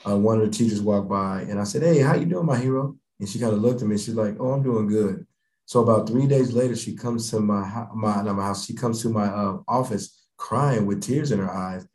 [0.05, 2.59] uh, one of the teachers walked by and I said, Hey, how you doing, my
[2.59, 2.97] hero?
[3.21, 3.97] And she kind of looked at me.
[3.97, 5.25] She's like, Oh, I'm doing good.
[5.67, 8.67] So about three days later, she comes to my my, not my house.
[8.67, 11.87] She comes to my uh, office crying with tears in her eyes.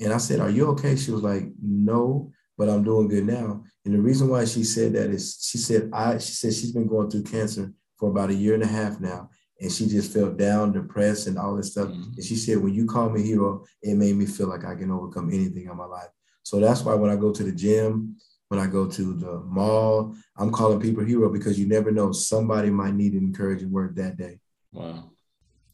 [0.00, 0.94] And I said, Are you okay?
[0.94, 3.64] She was like, No, but I'm doing good now.
[3.86, 6.88] And the reason why she said that is she said I she said she's been
[6.88, 9.30] going through cancer for about a year and a half now.
[9.60, 11.88] And she just felt down, depressed, and all this stuff.
[11.88, 12.12] Mm-hmm.
[12.16, 14.90] And she said, When you call me hero, it made me feel like I can
[14.90, 16.10] overcome anything in my life.
[16.42, 18.16] So that's why when I go to the gym,
[18.48, 22.70] when I go to the mall, I'm calling people hero because you never know somebody
[22.70, 24.38] might need an encouraging word that day.
[24.72, 25.10] Wow.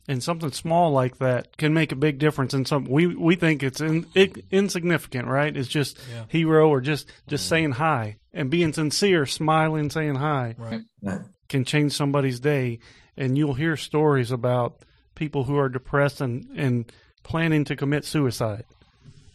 [0.09, 2.85] And something small like that can make a big difference in some.
[2.85, 5.57] We we think it's in, it, insignificant, right?
[5.57, 6.25] It's just yeah.
[6.29, 7.49] hero or just just mm-hmm.
[7.49, 10.81] saying hi and being sincere, smiling, saying hi, right.
[11.03, 11.21] right?
[11.49, 12.81] Can change somebody's day,
[13.17, 14.83] and you'll hear stories about
[15.15, 16.91] people who are depressed and and
[17.23, 18.65] planning to commit suicide.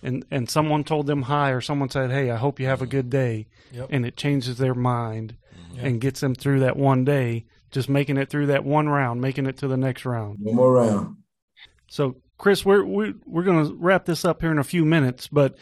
[0.04, 2.88] And and someone told them hi or someone said hey i hope you have a
[2.88, 3.48] good day.
[3.72, 3.88] Yep.
[3.90, 5.36] and it changes their mind
[5.74, 5.86] yep.
[5.86, 9.46] and gets them through that one day just making it through that one round making
[9.46, 10.40] it to the next round.
[10.40, 11.18] One more round.
[11.88, 15.28] So chris we're we're, we're going to wrap this up here in a few minutes
[15.28, 15.58] but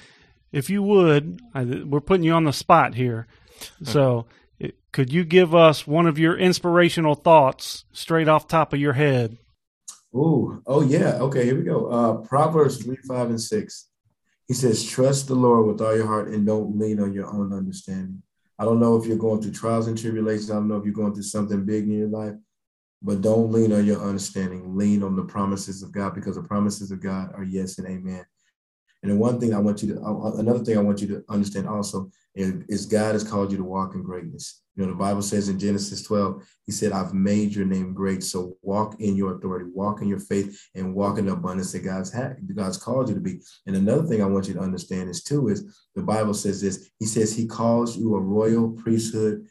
[0.51, 3.28] if you would I, we're putting you on the spot here.
[3.84, 4.26] So
[4.91, 9.38] could you give us one of your inspirational thoughts straight off top of your head
[10.16, 11.16] Ooh, oh yeah.
[11.16, 11.88] Okay, here we go.
[11.88, 13.88] Uh, Proverbs three, five, and six.
[14.47, 17.51] He says, trust the Lord with all your heart and don't lean on your own
[17.51, 18.22] understanding.
[18.58, 20.51] I don't know if you're going through trials and tribulations.
[20.51, 22.36] I don't know if you're going through something big in your life,
[23.01, 24.78] but don't lean on your understanding.
[24.78, 28.26] Lean on the promises of God because the promises of God are yes and amen.
[29.06, 31.24] And the one thing I want you to, uh, another thing I want you to
[31.30, 34.64] understand also is God has called you to walk in greatness.
[34.76, 38.24] You know, the Bible says in Genesis 12, He said, I've made your name great.
[38.24, 41.86] So walk in your authority, walk in your faith, and walk in the abundance that
[41.86, 43.41] God's had, God's called you to be.
[43.68, 46.89] And another thing I want you to understand is too is the Bible says this.
[46.97, 49.45] He says He calls you a royal priesthood.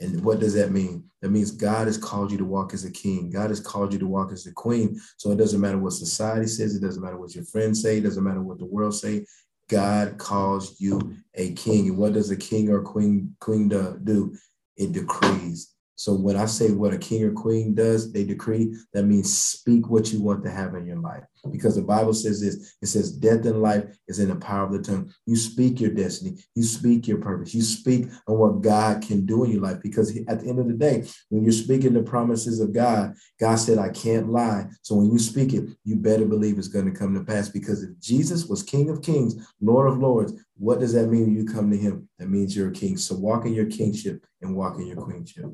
[0.00, 1.04] And what does that mean?
[1.22, 3.30] That means God has called you to walk as a king.
[3.30, 5.00] God has called you to walk as a queen.
[5.16, 6.74] So it doesn't matter what society says.
[6.74, 7.98] It doesn't matter what your friends say.
[7.98, 9.24] It doesn't matter what the world say.
[9.68, 11.88] God calls you a king.
[11.88, 14.36] And what does a king or queen queen do?
[14.76, 15.73] It decrees.
[15.96, 19.88] So when I say what a king or queen does, they decree, that means speak
[19.88, 21.22] what you want to have in your life.
[21.50, 24.72] Because the Bible says this, it says death and life is in the power of
[24.72, 25.12] the tongue.
[25.26, 29.44] You speak your destiny, you speak your purpose, you speak on what God can do
[29.44, 29.78] in your life.
[29.82, 33.56] Because at the end of the day, when you're speaking the promises of God, God
[33.56, 34.66] said, I can't lie.
[34.82, 37.48] So when you speak it, you better believe it's going to come to pass.
[37.48, 41.36] Because if Jesus was King of Kings, Lord of Lords, what does that mean when
[41.36, 42.08] you come to him?
[42.18, 42.96] That means you're a king.
[42.96, 45.46] So walk in your kingship and walk in your queenship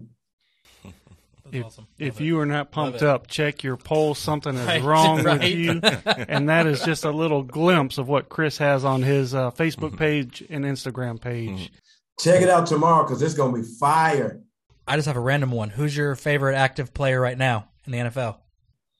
[1.52, 1.86] if, awesome.
[1.98, 4.18] if you are not pumped up, check your pulse.
[4.18, 5.40] Something is right, wrong right.
[5.40, 5.80] with you,
[6.28, 9.90] and that is just a little glimpse of what Chris has on his uh, Facebook
[9.90, 9.96] mm-hmm.
[9.96, 11.50] page and Instagram page.
[11.50, 11.74] Mm-hmm.
[12.20, 14.40] Check it out tomorrow because it's going to be fire.
[14.86, 15.70] I just have a random one.
[15.70, 18.36] Who's your favorite active player right now in the NFL?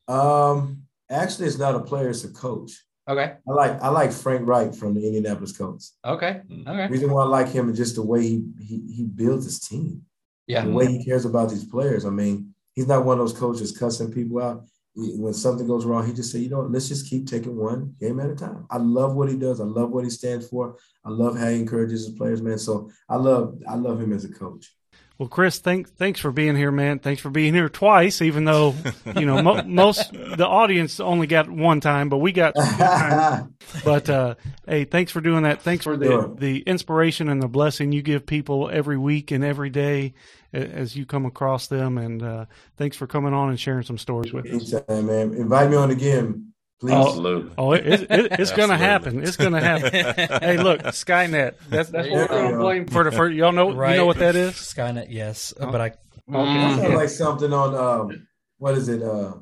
[0.09, 2.72] Um, actually, it's not a player; it's a coach.
[3.09, 3.34] Okay.
[3.48, 5.96] I like I like Frank Reich from the Indianapolis Colts.
[6.05, 6.42] Okay.
[6.48, 6.86] Okay.
[6.86, 9.59] The reason why I like him is just the way he he, he builds his
[9.59, 10.03] team.
[10.51, 10.64] Yeah.
[10.64, 12.05] The way he cares about these players.
[12.05, 14.64] I mean, he's not one of those coaches cussing people out.
[14.96, 18.18] When something goes wrong, he just say, you know, let's just keep taking one game
[18.18, 18.66] at a time.
[18.68, 19.61] I love what he does.
[19.61, 20.76] I love what he stands for.
[21.05, 22.59] I love how he encourages his players, man.
[22.59, 24.74] So I love I love him as a coach.
[25.21, 26.99] Well, Chris, thanks thanks for being here, man.
[26.99, 28.75] Thanks for being here twice, even though
[29.14, 32.55] you know mo- most the audience only got one time, but we got.
[33.85, 35.61] but uh, hey, thanks for doing that.
[35.61, 39.68] Thanks for the the inspiration and the blessing you give people every week and every
[39.68, 40.14] day
[40.55, 41.99] as you come across them.
[41.99, 42.47] And uh,
[42.79, 44.73] thanks for coming on and sharing some stories with us.
[44.73, 45.35] Anytime, man.
[45.35, 46.49] Invite me on again.
[46.81, 46.93] Please.
[46.93, 47.53] Absolutely.
[47.59, 49.22] Oh, it, it, it, it's going to happen.
[49.22, 49.93] It's going to happen.
[50.43, 51.57] hey, look, Skynet.
[51.68, 53.37] That's that's what we're going to blame for the first.
[53.37, 53.91] Y'all know right.
[53.91, 54.55] you know what that is?
[54.55, 55.70] Skynet, yes, oh.
[55.70, 55.93] but I.
[56.33, 56.83] Okay.
[56.83, 58.26] Sounds like something on um,
[58.57, 59.03] what is it?
[59.03, 59.35] Uh,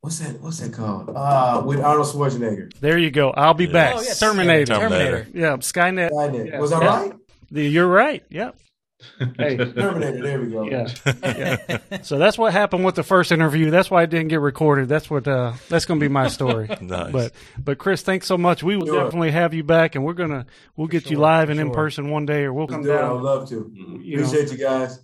[0.00, 0.40] what's that?
[0.40, 1.10] What's that called?
[1.14, 2.72] Uh, with Arnold Schwarzenegger.
[2.80, 3.30] There you go.
[3.32, 3.72] I'll be yeah.
[3.72, 3.94] back.
[3.96, 4.14] Oh, yeah.
[4.14, 4.74] Terminator.
[4.74, 5.26] Terminator.
[5.34, 6.10] Yeah, Skynet.
[6.10, 6.48] Skynet.
[6.48, 6.58] Yeah.
[6.58, 7.12] Was that right?
[7.50, 8.24] You're right.
[8.30, 8.56] Yep
[9.36, 10.22] hey, Terminator.
[10.22, 10.64] There we go.
[10.64, 10.88] Yeah,
[11.22, 11.78] yeah.
[12.02, 13.70] So that's what happened with the first interview.
[13.70, 14.88] That's why it didn't get recorded.
[14.88, 15.26] That's what.
[15.28, 16.68] Uh, that's going to be my story.
[16.80, 17.12] nice.
[17.12, 18.62] But but Chris, thanks so much.
[18.62, 19.04] We will sure.
[19.04, 20.46] definitely have you back, and we're gonna
[20.76, 21.66] we'll get sure, you live and sure.
[21.66, 23.16] in person one day, or we'll come down.
[23.16, 23.70] I'd love to.
[24.00, 24.52] You Appreciate know.
[24.52, 25.00] you guys.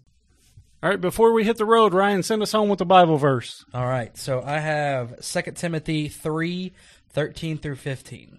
[0.80, 3.64] All right, before we hit the road, Ryan, send us home with the Bible verse.
[3.74, 6.72] All right, so I have Second Timothy 3,
[7.10, 8.38] 13 through 15.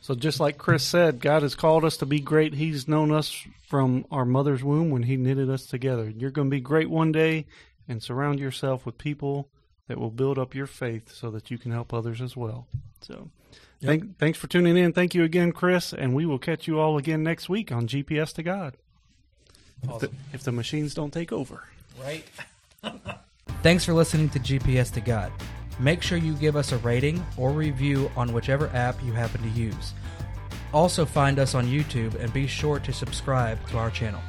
[0.00, 2.54] So just like Chris said, God has called us to be great.
[2.54, 6.08] He's known us from our mother's womb when he knitted us together.
[6.08, 7.46] You're going to be great one day
[7.86, 9.48] and surround yourself with people
[9.88, 12.66] that will build up your faith so that you can help others as well.
[13.02, 13.30] So
[13.80, 13.88] yep.
[13.88, 14.92] thank, thanks for tuning in.
[14.92, 18.32] Thank you again, Chris, and we will catch you all again next week on GPS
[18.34, 18.76] to God.
[19.86, 19.94] Awesome.
[19.94, 21.64] If, the, if the machines don't take over.
[22.00, 22.24] Right.
[23.62, 25.32] Thanks for listening to GPS to God.
[25.80, 29.48] Make sure you give us a rating or review on whichever app you happen to
[29.48, 29.94] use.
[30.74, 34.20] Also, find us on YouTube and be sure to subscribe to our channel.